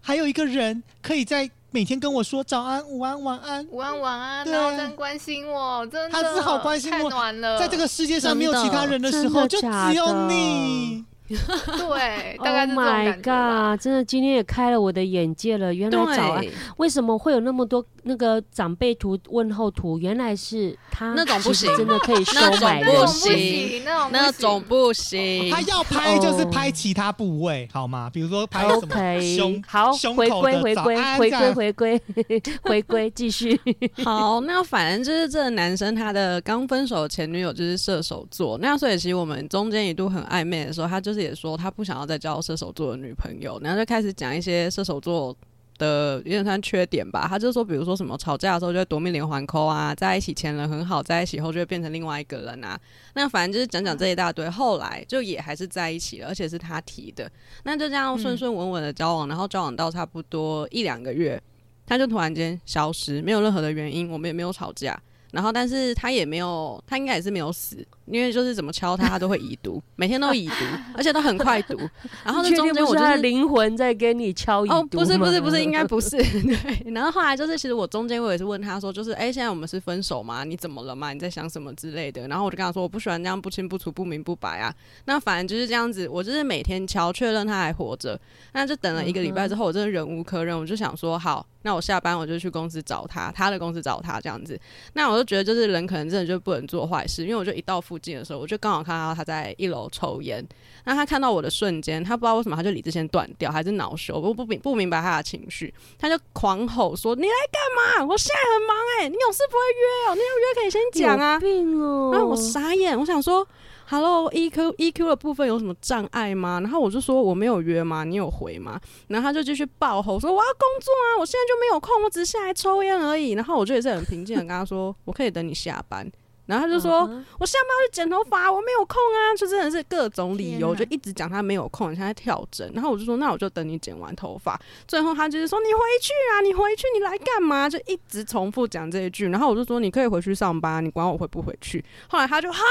[0.00, 4.52] 还有一个人可以在每天跟我说早安、午安、晚安，午安晚安，对。
[4.54, 11.04] 然后真关心我，真的他只好关心我太暖了，在这个世界上没有其他人的时候，就只有你。
[11.76, 13.72] 对，Oh 大概是这种 my 感觉吧。
[13.76, 13.80] god！
[13.82, 15.72] 真的，今天也开了我的眼界了。
[15.74, 16.44] 原来早安，
[16.78, 19.98] 为什么会有那么多那个长辈图、问候图？
[19.98, 25.60] 原来是他那种不行真的可以收那种不买人那种不行行，那种那不行种不行他。
[25.62, 28.08] 要拍就是哦拍其他部位，好吗？
[28.12, 32.02] 比如说拍什么 OK，胸好，胸回归回归回归回归
[32.62, 33.60] 回归，继续。
[34.02, 45.36] 好，那反正就是这个男生他的刚分手的前女友就是射手座，那所以其实我们中间一度很暧昧的时候，他就是也说他不想要再交射手座的女朋友，然后就开始讲一些射手座。
[45.78, 52.76] 的有点算缺点吧，他就说，比如说什么吵架的时候就会夺命连环扣啊，在一起前人很好，在一起后就会变成另外一个人啊。
[53.14, 57.30] 那反正就是讲讲这一大堆，后来就也还是在一起了，而且是他提的。
[57.62, 61.40] 那就这样顺顺稳稳的交往，然后交往到差不多一两个月，
[61.86, 65.00] 他就突然间消失，没有任何的原因，我们也没有吵架。
[65.30, 70.54] 然后，但是他也没有，他应该也是没有死，因为就是怎么敲他，他都会已读，每天都已读，
[70.94, 71.78] 而且都很快读。
[72.24, 76.92] 然后你确定那中间我就不是灵魂在跟你敲已哦，不是不是不是，应该 不是 对。
[76.92, 80.44] 然后后来就是，其实我中间我也是问他说，就是哎、现在我们是分手吗？
[80.44, 81.12] 你怎么了嘛？
[81.12, 82.26] 你在想什么之类的？
[82.28, 84.74] 然后我就跟他说，我不喜欢这样不清不楚、不明不白啊。
[85.04, 88.18] 那反正就是这样子，我就是每天敲确认他还活着。
[88.52, 94.58] 那就等了一个礼拜之后，我真的忍无可忍，我就想说，好，那我下班我就去公司找他，他的公司找他这样子。
[94.94, 100.46] 那我就觉得，就是人可能真的就不能做坏事，因为我就一到附近的时候，我就刚好看到他在一楼抽烟。
[100.84, 108.06] 那他看到我的瞬间，他不知道为什么他就理智线断掉，还是恼羞，我不明不明白他的情绪，他就狂吼说：“你来干嘛？
[108.06, 111.40] 我现在很忙哎、你有事不会约哦、你有约可以先讲啊。
[111.40, 112.10] 病哦！
[112.12, 113.46] 然后我傻眼，我想说
[113.88, 116.60] ，Hello EQ EQ 的部分有什么障碍吗？
[116.60, 118.04] 然后我就说我没有约吗？
[118.04, 118.80] 你有回吗？
[119.08, 123.32] 然后他就继续爆吼说我要工作啊，我现在就没有空，我只是下来抽烟而已。
[123.32, 126.08] 然后我就也是很平静的跟他说，我可以等你下班。
[126.48, 127.00] 然后他就说，
[127.38, 132.70] 我下班要去剪头发，我没有空啊，就真的是各种理由，就一直讲他没有空，现在跳针。
[132.72, 134.58] 然后我就说，那我就等你剪完头发。
[134.86, 137.68] 最后他就是说，你回去啊，你回去，你来干嘛？
[137.68, 139.28] 就一直重复讲这一句。
[139.28, 141.84] 然后我就说，你可以回去上班，你管我回不回去。
[142.08, 142.64] 后来他就好，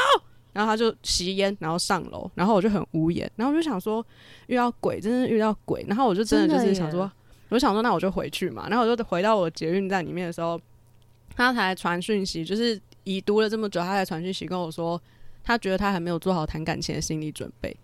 [0.53, 4.03] 然后他就吸烟，然后上楼，然后我就很无言，然后我就想说，
[4.47, 5.85] 遇到鬼，真是遇到鬼。
[5.87, 7.11] 然后我就真的就是想说，
[7.49, 8.67] 我想说，那我就回去嘛。
[8.69, 10.59] 然后我就回到我捷运站里面的时候，
[11.35, 15.01] 他才传讯息，就是已读了这么久，他才传讯息跟我说，
[15.43, 17.75] 他觉得他还没有做好谈感情的心理准备。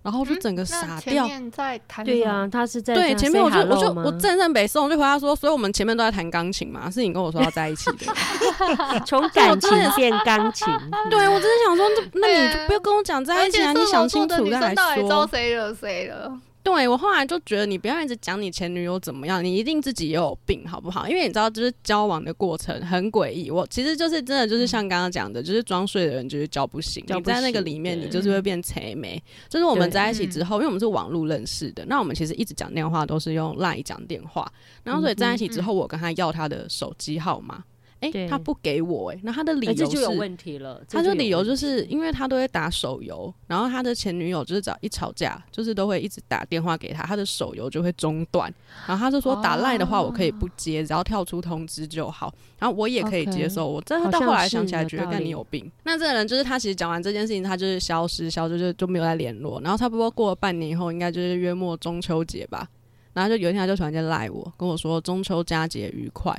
[0.00, 8.06] 然后我就整个嗯前傻掉，面在谈对呀、他是在对，前面我就我就我正正北宋，我就回答说，所以我们前面都在弹钢琴嘛，是你跟我说要在一起的。
[9.04, 10.66] 从感情变钢琴，
[11.10, 15.26] 对我真的想说，那你就不要跟我讲在一起啊，你想清楚再生到底招来说。
[15.26, 16.40] 谁惹谁了？
[16.76, 21.08] 对我后来就觉得，你不要一直讲你前女友怎么样，你一定自己也有病，好不好？
[21.08, 23.50] 因为你知道，就是交往的过程很诡异。
[23.50, 29.20] 我其实就是真的就是像刚刚讲的，就是装睡的人就是交不醒，你在那个里面，你就是会变贼眉。
[29.48, 34.50] 就是我们在一起之后，因为我们是网络认识的，那我们其实一直讲电话都是用 LINE 讲电话，
[34.84, 37.64] 然后所以在一起之后，我跟他要他的手机号码，
[38.00, 40.10] 哎、对他不给我、哎，那他的理哎，由这就有。
[40.10, 40.80] 问题了。
[40.88, 48.52] 他说理由就是因为他都会打手游，然后他的前女友就是只要一吵架，就是都会一直打电话给他，他的手游就会中断。
[48.86, 52.32] 然后他就说打赖的话我可以不接，只要跳出通知就好。
[52.58, 53.68] 然后我也可以接受。
[53.68, 55.70] 我真的到后来想起来觉得，干你有病。
[55.84, 59.60] 那这个人就是他，其实讲完这件事情，他就是消失，消失就就没有再联络。
[59.60, 62.68] 然后差不多过了半年以后，应该就是约莫中秋节吧。
[63.12, 66.36] 然后就有一天他就突然间赖我，跟我说中秋佳节愉快。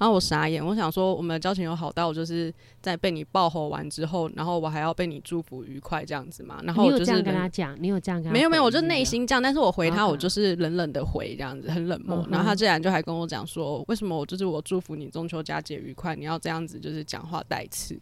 [0.00, 6.58] 然后我傻眼，我想说我们的交情有好到就是在被你爆吼完之后，然后我还要被你祝福愉快这样子嘛？
[6.62, 12.28] 然后我就是你有这样跟冷他讲，你有这样跟他没有没有，我就内心这样，但是我回他，我就是冷冷的回这样子，很冷漠嗯。
[12.30, 18.00] 然后他竟然就还跟我讲说，为什么我就是我祝福你中秋佳节愉快，你要这样子就是讲话带刺。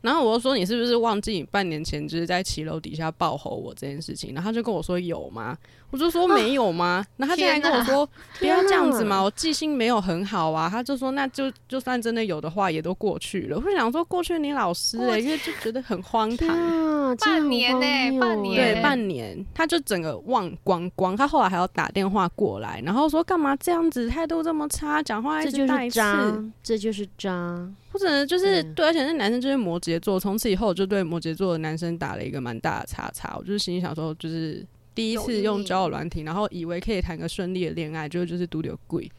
[0.00, 4.32] 然后我就说你是不是忘记你半年前就是在骑楼底下爆吼我这件事情？
[4.34, 5.56] 然后他就跟我说有吗？
[5.90, 7.04] 我就说没有吗？
[7.16, 8.06] 然后他竟然跟我说
[8.38, 10.68] 不要这样子嘛，我记性没有很好啊。
[10.68, 13.56] 他就说那就就算真的有的话，也都过去了。
[13.56, 16.48] 我就想说过去你老师哎、因为就觉得很荒唐。
[16.48, 21.16] 啊，半年呢半年对，半年，他就整个忘光光。
[21.16, 27.66] 他后来还要打电话过来，然后说干嘛这样子，态度这么差，讲话一这就是直带刺，渣，这就是渣。
[27.98, 33.34] 或者就是嗯对，而且那男生就是摩羯座，从此以后我就对摩羯座的男生打了一个蛮大的叉叉。
[33.36, 39.10] 我就是心里想说，就是第一次用交友软体，然后以为可以谈个顺利的恋爱，结果就是独留贵。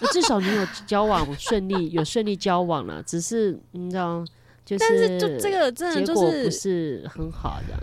[0.00, 4.24] 那至少你有交往顺利，有顺利交往了，只是你知道，
[4.64, 7.76] 就是但是就这个真的就结果不是是很好的。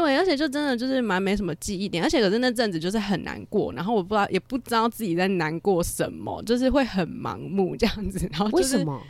[0.00, 8.84] 对，而且就真的就是蛮没什么记忆点，而且可是那阵子就是很难过，然后我不知道也不知道自己在难过什么，就是会很盲目这样子，然后、就是、为什？
[8.84, 9.00] 么？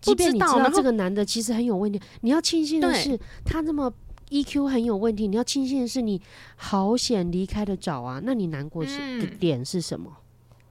[0.00, 3.92] 即便你知道这个男的其实很有问题，你要庆幸的是他那么
[4.30, 6.20] EQ 很有问题，你要庆幸的是你
[6.56, 8.20] 好险离开的早啊。
[8.24, 10.10] 那你难过是的嗯点是什么？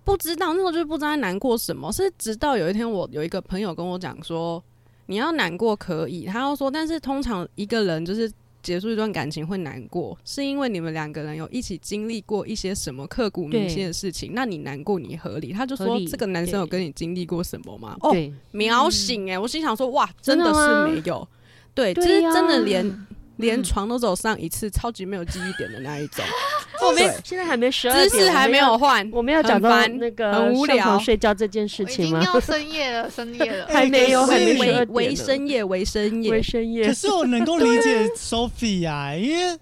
[0.04, 4.62] 不知道那时候就不知道在难过什么，是直到有一天我有一个朋友跟我讲说，
[5.06, 8.30] 你要难过可以，他要说，但是通常一个人就是
[8.62, 15.52] 结束一段感情会难过，是因为你们两个人有一起经历过一些什么刻骨铭心的事情，那你难过你合理。
[15.52, 17.98] 他就说这个男生有跟你经历过什么吗？
[18.02, 18.16] 哦，
[18.52, 21.28] 秒醒哎、我心想说哇，真的是没有，
[21.74, 23.08] 对，就对是真的连。
[23.42, 26.24] 连床都走上一次，超级没有记忆点的那一种，
[26.88, 32.22] 我对现在还没十二姿势还没有，换，我们要讲到那个很无聊睡觉这件事情吗？
[32.22, 33.68] 经要深夜了，深夜了。
[33.74, 36.94] 还没有， 还没十微二微深夜，微深夜微，深夜可。
[36.94, 39.58] 是我能够理解 Sophie 啊，因为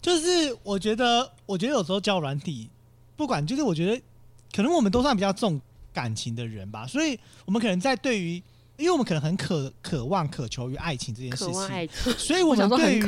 [0.00, 2.70] 就是我觉得，我觉得有时候交友软体，
[3.16, 4.00] 不管就是我觉得，
[4.54, 5.60] 可能我们都算比较重
[5.92, 8.42] 感情的人吧，所以我们可能在对于，
[8.80, 13.02] 因为我们可能很渴渴望、渴求于爱情这件事渴望情，爱情，所以我我想们对于，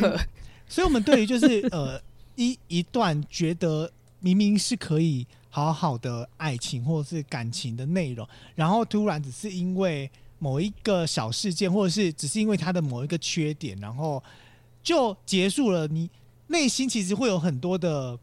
[0.68, 2.00] 所以我们对于就是呃
[2.36, 14.22] 一一段觉得明明是可以好好的爱情或者是感情的内容，然后突然只是因为某一个小事件，或者是只是因为他的某一个缺点，然后
[14.82, 15.86] 就结束了。
[15.88, 16.10] 你
[16.48, 18.18] 内心其实会有很多的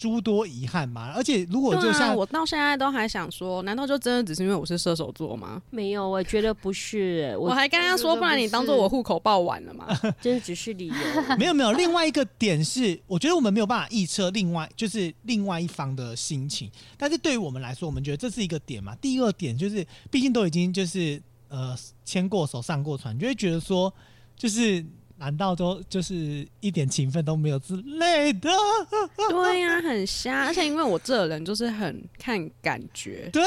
[0.00, 1.12] 诸多遗憾嘛。
[1.14, 5.60] 而且如果就像、我到现在都还想说，难道就真的只是因为我是射手座吗？
[5.68, 9.86] 没有，我觉得不是，我我还跟他说，不然你当做我户口报完了嘛？
[10.22, 10.94] 真的只是理由。
[11.36, 18.96] 没有没有，另外一个点是，我觉得我们没有办法预测另外就是另外一方的心情，但是对于我们来说，我们觉得这是一个点嘛。
[18.96, 23.92] 第二点就是，毕竟都已经就是呃牵过手上过船，就会觉得说，
[24.34, 24.82] 就是
[25.20, 28.48] 难道都就是一点情分都没有之类的？
[29.28, 30.46] 对呀、很瞎。
[30.46, 33.42] 而且因为我这人就是很看感觉，对，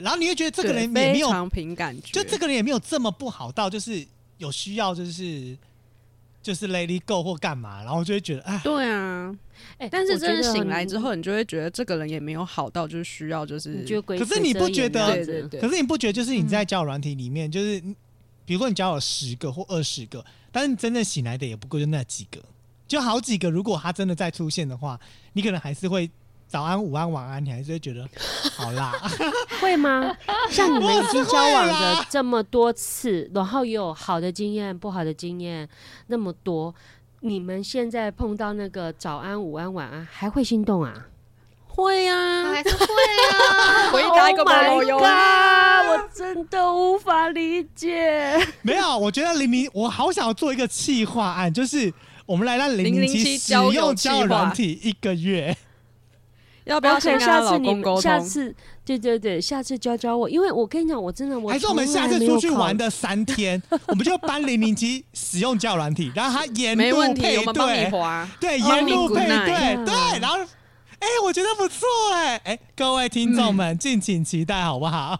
[0.00, 4.04] 然后你会觉得这个人也没有，常凭感觉，就这个人也没有这么不好到就是
[4.38, 5.54] 有需要就是
[6.42, 8.60] 就是 Lady Go 或干嘛，然后就会觉得哎。
[8.64, 9.36] 对啊。
[9.78, 17.94] 哎但是真的醒来之后，你就会觉得这个人也没有好到就是需要就是你觉得鬼可是你不觉得对对对可是你不觉得，就是你在交友软体里面，就是你
[18.44, 22.40] 比如说你交友十个或二十个，但是你真正醒来的也不过就那几个，
[22.86, 23.50] 就好几个。
[23.50, 24.98] 如果他真的再出现的话，
[25.32, 26.10] 你可能还是会
[26.46, 28.06] 早安、午安、晚安，你还是会觉得
[28.56, 28.92] 好啦。
[29.60, 30.14] 会吗？
[30.50, 35.68] 像你们已经交往我是会啦的这么多次，然后也有好的经验、不好的经验
[36.08, 36.74] 那么多，
[37.20, 41.06] 你们现在碰到那个早安、午安、晚安，还会心动啊？
[41.74, 42.86] 会啊，还是会
[43.30, 45.06] 啊， 回答一个 Oh 毛 my 毛油 god！
[45.88, 48.38] 我真的无法理解。
[48.62, 51.92] 没有，我觉得零零，我好想要做一个企划案，就是
[52.26, 55.56] 我们来让零零七使用交友企划软体一个月。
[56.64, 58.02] 要不要跟她下次你老公沟通？
[58.02, 58.54] 下次
[58.84, 67.90] 对对对，下次教教我，因为我跟你讲，我真的我还是我们下次出去玩的三天， 我们就搬零零七使用交友软体，然后他沿路配对。
[68.38, 70.38] 对，沿路配对对，然后，
[71.02, 71.84] 哎、我觉得不错
[72.14, 75.18] 哎、哎、各位听众们，敬请期待好不好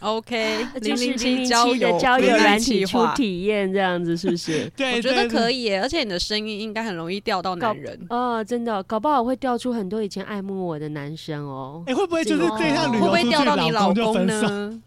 [0.00, 4.66] ？OK， 就是零零七零交友的交友软体出计划体验这样子，是不是？
[4.74, 5.74] 对，我觉得可以。
[5.74, 8.06] 而且你的声音应该很容易钓到搞男人。
[8.08, 11.82] 哦，真的，搞不好会钓出很多以前爱慕我的男生哦。
[11.86, 14.26] 哎、会不会就是这个这趟旅会不会游出去，钓到你老公？
[14.26, 14.80] 呢？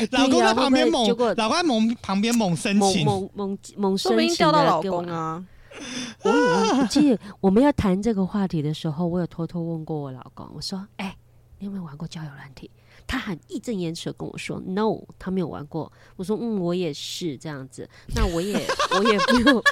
[0.00, 5.40] 哎老公在旁边猛老公在猛旁边猛申猛请，猛猛猛说不定申请钓到老公啊！
[6.24, 11.16] 我我我记得我们要谈这个话题的时候，我有偷偷问过我老公，我说：“哎、
[11.58, 12.70] 你有没有玩过交友软体？”
[13.06, 15.90] 他很义正言辞地跟我说，no，他没有玩过。
[16.16, 17.88] 我说，嗯，我也是这样子。
[18.14, 18.56] 那我也
[18.98, 19.58] 我也没有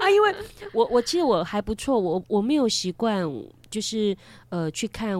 [0.00, 0.34] 啊，因为
[0.72, 3.28] 我我其实我还不错，我我没有习惯。
[3.70, 4.16] 就是
[4.48, 5.16] 呃，去看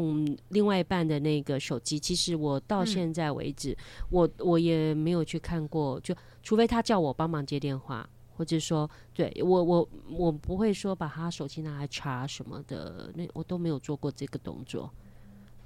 [0.48, 2.00] 另外一半的那个手机。
[2.00, 3.76] 其实我到现在为止，
[4.10, 8.08] 我我也没有去看过，就除非他叫我帮忙接电话，
[8.40, 14.90] 或者说对我我我不会说把他手机拿来查什么的，那我都没有做过这个动作。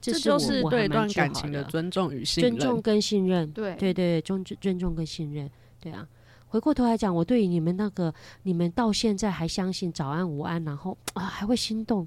[0.00, 3.48] 这就是对一段感情的尊重与信任，尊重跟信任。
[3.52, 5.48] 对对对，尊尊重跟信任。
[5.78, 6.04] 对啊，
[6.48, 8.12] 回过头来讲，我对于你们那个，
[8.42, 12.04] 你们到现在还相信早安午安，然后啊还会心动。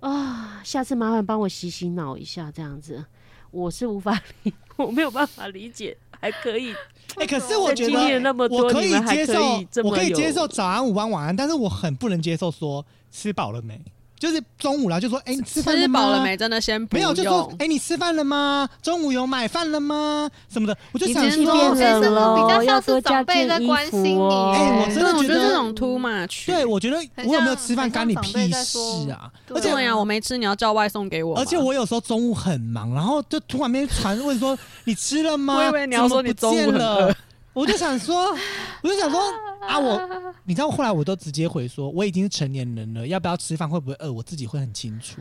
[0.00, 3.04] 啊，下次麻烦帮我洗洗脑一下，这样子，
[3.52, 6.74] 我是无法 理，我没有办法理解，还可以。
[7.16, 13.80] 哎，可是我觉得我可以接受，我可以接受早安、午安、晚安，但是我很不能接受说吃饱了没。
[14.18, 16.36] 就是中午了，就说：“哎，你吃饭饱了没？
[16.36, 18.68] 真的先没有，就说：哎，你吃饭了吗？
[18.82, 20.28] 中午有买饭了吗？
[20.52, 20.76] 什么的？
[20.92, 24.18] 我就想说，什么比较像是长辈在关心你？
[24.18, 26.46] 哎，我真的觉得这种 too much。
[26.46, 28.78] 对，我觉得我有没有吃饭干你屁事
[29.10, 29.30] 啊？
[29.54, 31.38] 而且呀，我没吃，你要叫外送给我。
[31.38, 35.56] 而且我有时候中午很忙，然后就突然间传问说：你吃了吗？
[35.56, 37.14] 我以为你要说你中午了。”
[37.58, 38.36] 我就想说，
[38.82, 39.20] 我就想说
[39.60, 40.00] 啊，我
[40.44, 45.20] 你知道，后来我都直接回说，我已经是成年人了，要不要吃饭，会不会饿，我自己会很清楚。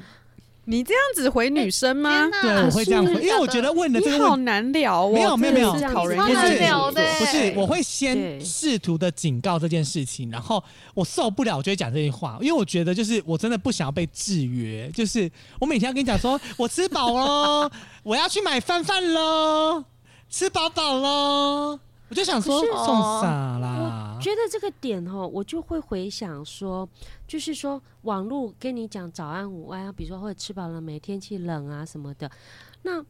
[0.70, 2.30] 你这样子回女生吗？
[2.42, 5.12] 对，我会这样回，因为我觉得问的这个好难聊哦。
[5.14, 6.28] 没有没有没有，讨人厌
[7.18, 10.62] 不是，我会先试图的警告这件事情，然后
[10.94, 17.72] 我受不了，我就会讲这句话，因为我觉得就是我真的不想要被制约，就是我每天要跟你讲说，我吃饱喽，
[18.04, 19.86] 我要去买饭饭喽，
[20.30, 21.80] 吃饱饱喽。
[22.10, 24.16] 我就想说送傻啦！
[24.16, 26.88] 我觉得这个点哦，我就会回想说，
[27.28, 32.32] 就是说网络跟你讲早安午安，比如说或者吃饱了没，天气冷啊什么的，
[32.84, 33.04] 那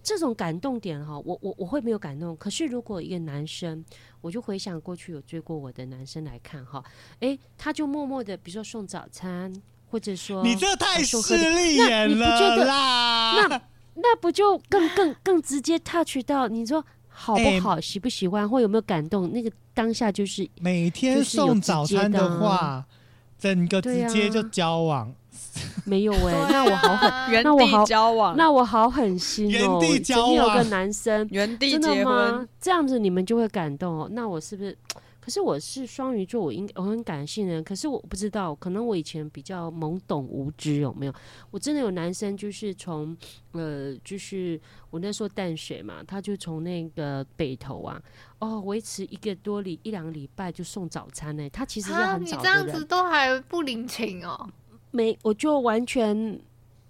[0.00, 2.36] 这种感动点哈，我我我会没有感动。
[2.36, 3.84] 可是如果一个男生，
[4.20, 6.82] 我就回想过去有追过我的男生来看哈，
[7.18, 9.52] 哎，他就默默的，比如说送早餐，
[9.90, 13.60] 或者说你这太势利眼了啦，那
[13.96, 16.84] 那不就更更更直接 touch 到你说。
[17.22, 17.78] 好不好？
[17.78, 18.48] 喜不喜欢？
[18.48, 19.30] 或有没有感动？
[19.30, 22.82] 那个当下就是每天送早餐的话，
[23.38, 25.12] 整个直接就交往。
[25.84, 29.80] 没有 哎，那我好狠，原地交往，那我好狠心哦。
[29.80, 34.08] 原地交往，有个男生原地结婚，这样子你们就会感动哦。
[34.12, 34.76] 那我是不是？
[35.20, 41.14] 可是我是双鱼座，我应我很感性的，可是我不知道，可能我以前比较懵懂无知，有没有？
[41.50, 43.16] 我真的有男生，就是从
[43.52, 44.58] 呃，就是
[44.88, 48.02] 我那时候淡水嘛，他就从那个北投啊，
[48.38, 51.48] 哦，维持一个多礼一两个礼拜就送早餐呢。
[51.50, 54.48] 他其实是很早你这样子都还不领情哦？
[54.90, 56.40] 没，我就完全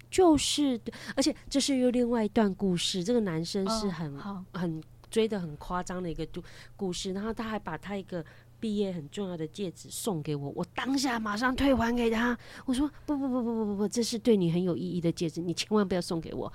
[0.09, 0.79] 就是，
[1.15, 3.03] 而且这是又另外一段故事。
[3.03, 4.17] 这个男生是很
[4.53, 4.81] 很。
[5.11, 6.41] 追的很夸张的一个故
[6.75, 8.25] 故事，然后他还把他一个
[8.59, 12.35] 毕业很重要的戒指送给我，我当下马上退还给他。
[12.65, 16.51] 我说不不不不不不不，这是对你很有意义的戒指，你千万不要送给我。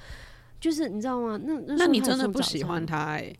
[0.59, 1.39] 就是你知道吗？
[1.45, 3.33] 那那你真的不喜欢他哎？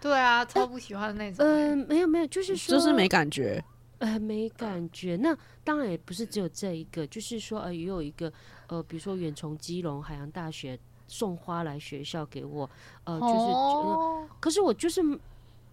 [0.00, 1.46] 对啊，超不喜欢的那种。
[1.46, 3.62] 嗯，没有没有，就是说就是没感觉，
[3.98, 5.16] 呃，没感觉。
[5.16, 8.32] 那当然也不是只有这一个，就是说呃，也有一个
[8.68, 10.78] 呃，比如说远从基隆海洋大学。
[11.12, 12.68] 送花来学校给我，
[13.04, 15.02] 呃，就是，可是我就是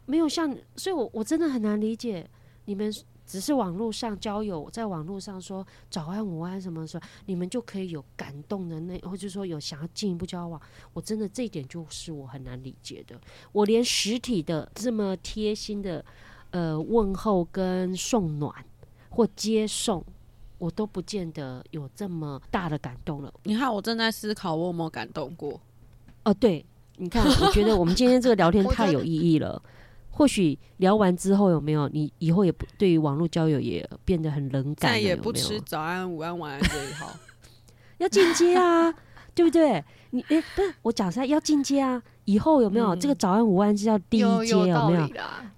[0.05, 2.29] 没有像，所以我我真的很难理解
[2.65, 2.93] 你们
[3.25, 10.61] 只是网络上交友，在网络上说早安午安什么说，你们就可以有感动的那，或者说有想要进一步交往，
[10.91, 13.17] 我真的这一点就是我很难理解的。
[13.53, 16.03] 我连实体的这么贴心的
[16.51, 18.53] 呃问候跟送暖
[19.09, 20.03] 或接送。
[20.59, 23.33] 我都不见得有这么大的感动了。
[23.43, 25.59] 你看，我正在思考我有没有感动过。
[26.23, 26.63] 哦，对，
[26.97, 29.59] 你看，我觉得我们今天这个聊天太有意义了。
[30.11, 34.91] 或许聊完之后，有没有你以后也不对于网络交友也变得很冷感？
[34.91, 37.09] 再也不吃早安、午安、晚安这一套，
[37.99, 38.93] 要进阶啊，
[39.33, 39.81] 对不对？
[40.09, 42.03] 你哎，不是我讲实在要进阶啊。
[42.25, 44.49] 以后有没有这个早安、午安是要第一阶？
[44.49, 45.09] 有没有？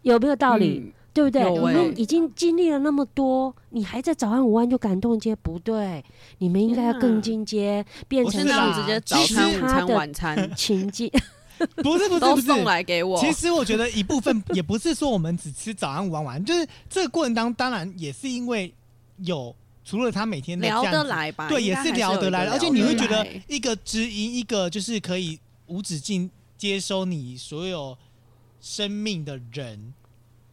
[0.03, 0.93] 有没有道理？
[1.13, 1.43] 对不对？
[1.45, 6.03] 我们已经经历了那么多，你还在早安午安就感动街不对，
[6.37, 11.11] 你们应该要更进阶，变成直接早餐、午餐、晚餐情境。
[11.75, 13.19] 不是不是 都送来给我。
[13.19, 18.73] 其实我觉得一部分也不是说我们只吃早安午安晚安，就是这个过程当当然也是因为
[19.17, 19.55] 有
[19.85, 26.27] 除了他每天聊得来吧，对，也是聊得来，而且你会觉得一个知音，一个就是可以无止境
[26.57, 27.95] 接收你所有
[28.59, 29.93] 生命的人。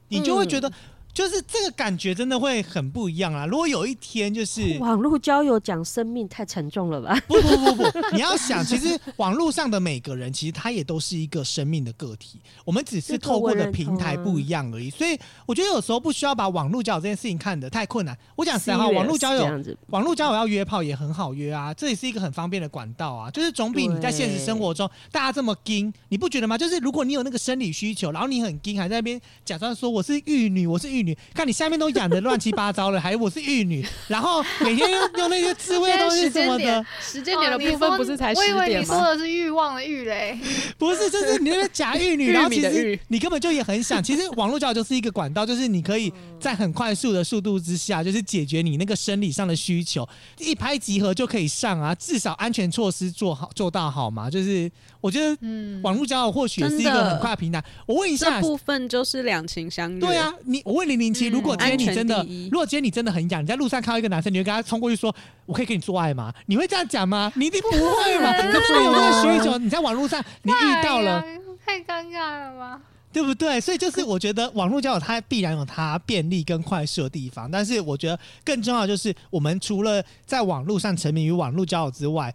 [0.09, 0.71] 你就会觉得，
[1.19, 3.45] 就是这个感觉真的会很不一样啊！
[3.45, 7.21] 如果有一天就是 网络交友讲生命太沉重了吧？
[7.27, 7.83] 不不不不，
[8.13, 14.91] 你要想，其实网络上的每个人，其实他也都是一个生命的个体，我们只是透过的平台不一样而已。
[14.91, 18.17] 所以我觉得有时候不需要把网络交友这件事情看得太困难。
[18.37, 19.45] 我讲实在话，网络交友。
[19.89, 26.57] 网络交友要约炮也很好约啊，这也是一个很方便的管道啊，就是总比你在现实生活中大家这么硬，你不觉得吗？
[26.57, 38.85] 就是如果你有那个生理需求，然后你很硬，还在那边假装说我是玉女，我是玉女，看你下面都养的乱七八糟了， 还我是玉女，然后每天用用那些智慧的东西什么的，时间点的部分不是才十我以为你？
[38.85, 40.39] 说的是欲望的欲嘞，
[40.79, 44.03] 不是，就是你那个假玉女，然后其实你根本就也很想。
[44.03, 50.09] 其实网络交友就是一个管道，就是你可以在很快速的速度之下，就是解决你那个生理上的需求，
[50.39, 51.95] 一拍即合就可以上啊。
[51.95, 54.31] 至少安全措施做好做到好嘛。
[54.31, 54.71] 就是
[55.01, 57.63] 我觉得嗯，网络交友或许也是一个很快的平台。
[57.87, 58.41] 我问一这下。
[58.41, 60.01] 部分就是两情相悦。
[60.01, 65.15] 对啊，，你我问零零七，嗯如果今天你真的如果今天你真的很痒，你在路上看到一个男生，你会跟他冲过去说
[65.47, 67.33] ：“我可以跟你做爱吗？”你会这样讲吗？
[67.37, 68.33] 你一定不会嘛？
[68.51, 71.23] 可是你有那个需求，你在网络上你遇到了，
[71.65, 72.81] 太尴尬了吧？
[73.11, 73.61] 对不对？
[73.61, 82.33] 所以就是我觉得网络交友它必然有它便利跟快速的地方，但是我觉得更重要的就是我们除了在网络上沉迷于网络交友之外，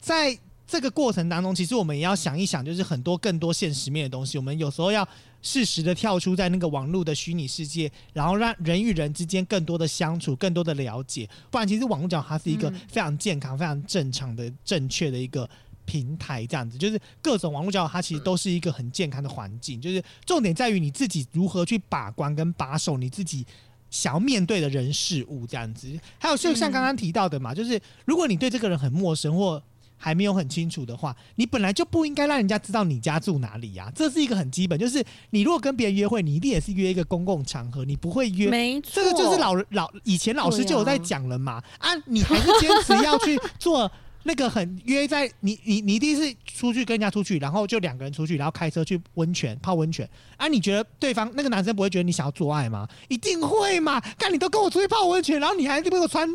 [0.00, 5.08] 在这个过程当中，其实我们也要想一想，就是很多更多现实面的东西，我们有时候要
[5.40, 11.26] 适时的跳出在那个网络的虚拟世界，然后让人与人之间更多的相处，更多的了解。
[11.50, 15.48] 不然，其实网络交友它是一个嗯非常健康、非常正常的、正确的一个
[15.86, 19.80] 平台，这样子就是各种网络交友，它其实都是一个很健康的环境。
[19.80, 23.46] 就是重点在于你自己如何去把关跟把守你自己
[23.88, 25.98] 想要面对的人事物，这样子。
[26.18, 29.62] 还有就像刚刚提到的嘛，就是如果你对这个人很陌生或
[29.98, 43.90] 还没有很清楚的话，你本来就不应该让人家知道你家住哪里呀、这是一个很基本，就是你如果跟别人约会，你一定也是约一个公共场合，你不会约没错，这个就是老老以前老师就有在讲了嘛啊你还是坚持要去做
[44.24, 50.46] 那个很约在你你你一定是出去跟人家出去，然后就两个人出去，然后开车去温泉泡温泉啊？
[50.48, 52.86] 你觉得对方那个男生不会觉得你想要做爱吗？
[53.08, 53.98] 一定会嘛！
[54.18, 56.28] 看你都跟我出去泡温泉，然后你还给我穿，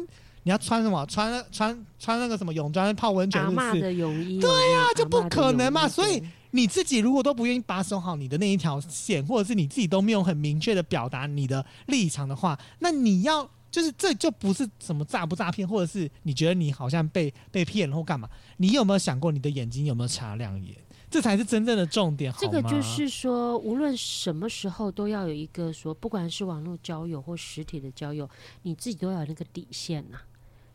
[0.44, 1.06] 你要穿什么？
[1.08, 3.82] 穿穿穿那个什么泳装泡温泉阿嬷是不是？
[3.82, 6.22] 的泳衣，对呀就不可能嘛所以
[6.52, 18.30] 你自己如果都不愿意把守好你的那一条线，或者是你自己都没有很明确的表达你的立场的话，那你要就是这就不是什么诈不诈骗，或者是你觉得你好像被被骗了或干嘛？
[18.58, 20.76] 你有没有想过你的眼睛有没有擦亮眼？
[21.10, 28.28] 这才是真正的重点，好这个就是说，无论什么时候都要有一个说，不管是网络交友或实体的交友，
[28.64, 30.18] 你自己都要有那个底线呐、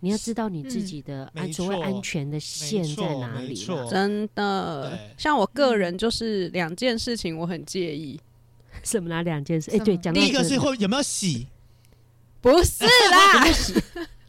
[0.01, 3.55] 你要知道你自己的没安所谓安全的线在哪里。
[3.91, 4.99] 真的。
[5.16, 8.19] 像我个人就是两件事情我很介意，
[8.85, 9.70] 什么哪两件事？
[9.73, 11.47] 哎、对，讲第一个这是会有没有洗，
[12.41, 13.45] 不是啦。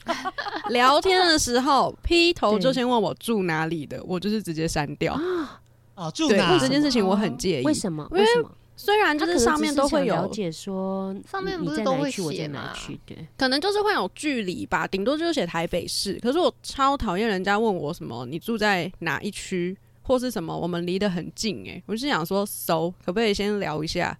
[0.69, 5.13] 聊天的时候劈头就先问我住哪里的，我就是直接删掉。
[5.93, 6.57] 哦，住对哪？
[6.57, 7.65] 这件事情我很介意。
[7.65, 8.07] 为什么？
[8.11, 8.51] 因为为什么？
[8.81, 12.73] 虽然就是上面都会有了解说，上面不是都会写吗？
[13.37, 16.17] 可能就是会有距离吧，顶多就是写台北市。
[16.21, 24.17] 可是我超讨厌人家问我什么你住在哪一区，或是什么我们离得很近、欸，我就想说熟，可不可以先聊一下，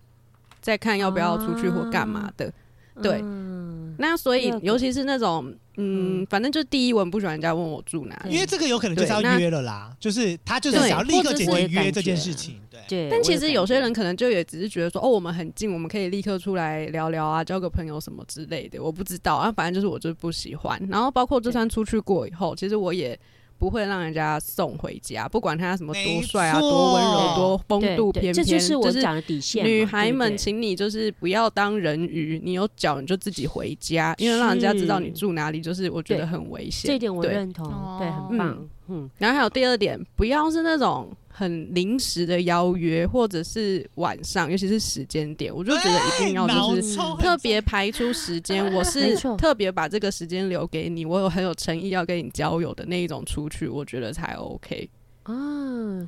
[0.60, 2.54] 再看要不要出去或干嘛的。
[3.02, 3.22] 对。
[3.24, 8.34] 嗯，那所以尤其是那种嗯，嗯反正就第一，我很不喜欢人家问我住哪里。
[8.34, 12.80] 因为这个有可能就是要约了啦，就是他就是想要立刻解决约这件事情，对。
[12.88, 13.10] 对。
[13.10, 18.82] 但其实有些人可能就也只是觉得说，哦，我们很近，我们可以立刻出来聊聊啊，交个朋友什么之类的。
[18.82, 20.80] 我不知道啊，反正就是我就是不喜欢。
[20.90, 23.18] 然后包括就算出去过以后，其实我也
[23.60, 29.66] 不会让人家送回家，不管他什么多帅啊、多温柔、多风度翩翩，这就是我讲的底线。
[29.66, 36.90] 女孩们，请你就是不要当人鱼，你有脚你就自己回家，因为让人家知道你住哪里，就是我觉得很危险。
[36.90, 37.68] 这点我对认同，
[38.00, 38.68] 对，哦很棒。
[38.88, 54.90] 嗯，然后还有第二点，不要是那种很临时的邀约，或者是晚上，尤其是时间点，我就觉得一定要就是特别排出时间，我是特别把这个时间留给你，我有很有诚意要跟你交友的那一种出去，我觉得才 OK。
[55.24, 55.34] 啊，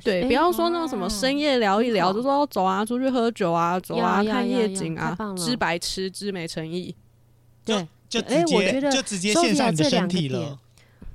[0.02, 6.94] 对，哎不要说那种什么深夜聊一聊，就说走啊，出去喝酒啊，走啊，看夜景啊知白痴，知没诚意。
[7.64, 7.86] 对。
[8.12, 10.58] 就哎直接我觉得就直接献上你的身体了。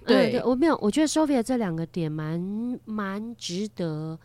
[0.07, 0.31] 对。
[0.31, 4.17] 对我没有，我觉得 Sophia 这两个点蛮蛮值得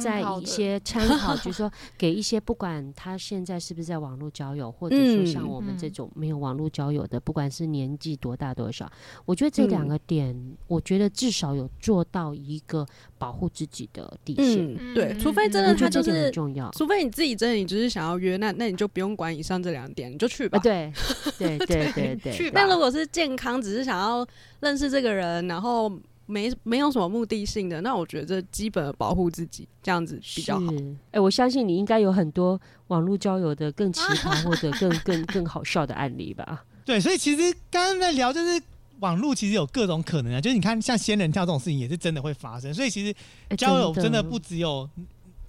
[0.00, 8.90] 在一些参 考，就是说给一些不管他现在是不是在网络交友，或者说像嗯我们这嗯种没有网络交友的，不管是年纪多大多少，
[9.24, 12.86] 我觉得这两嗯个点，我觉得至少有做到一个
[13.18, 14.76] 保护自己的底线。
[14.78, 16.70] 嗯，对，嗯除非真的他就觉得这点很是，重要。
[16.72, 20.60] 除非你自己真的你只是想要约，那那你就不用管以上这两点，你就去吧啊。
[20.64, 20.92] 对，
[21.38, 24.26] 对对对对，去吧那如果是健康，只是想要
[24.60, 25.90] 认识这个人，然后
[26.26, 30.72] 没没有什么目的性的，那我觉得这基本的保护自己这样子比较好。
[30.72, 36.64] 是，哎、我相信你应该有很多网络交友的更奇 葩或者更更更好笑的案例吧？
[36.84, 38.62] 对，所以其实刚刚在聊就是。
[39.00, 43.12] 网络其实有各种可能啊，就是你看像仙人跳这种事情也是真的会发生，所以其实
[43.48, 44.88] 哎交友真的不只有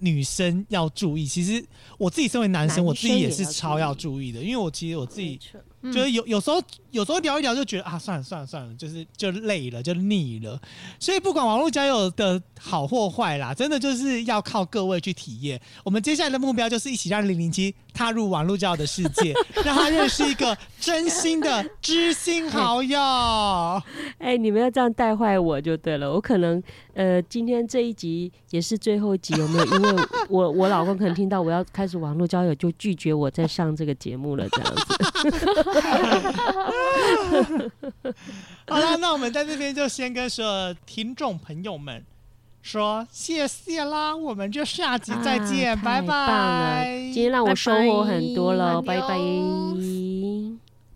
[0.00, 1.64] 女生要注意，其实
[1.96, 5.38] 我自己身为男生，男我自己也是超要注注意的，因为我其实我自己
[5.84, 6.60] 就是有有时候
[6.96, 10.58] 有时候聊一聊就觉得啊，算了算了算了，就是就累了就腻了，
[10.98, 15.60] 所以不管网络交友的好或坏啦，真的就是要靠各位去体验。
[15.84, 22.98] 我们接下来的目标就是一起让零零七踏入网络交友的世界， 让他认识一个真心的知心好友。
[24.18, 26.10] 哎、你们要这样带坏我就对了。
[26.10, 26.62] 我可能
[26.94, 29.66] 呃，今天这一集也是最后一集，有没有？
[29.66, 34.82] 因为我我老公可能听到我要开始网络交友，就拒绝我再上这个节目了，这样子。
[38.68, 42.04] 好了，那我们在这边就先跟所有听众朋友们
[42.62, 46.86] 说谢谢啦，我们就下集再见，啊拜拜。
[47.12, 50.25] 今天让我收获很多了，拜拜拜拜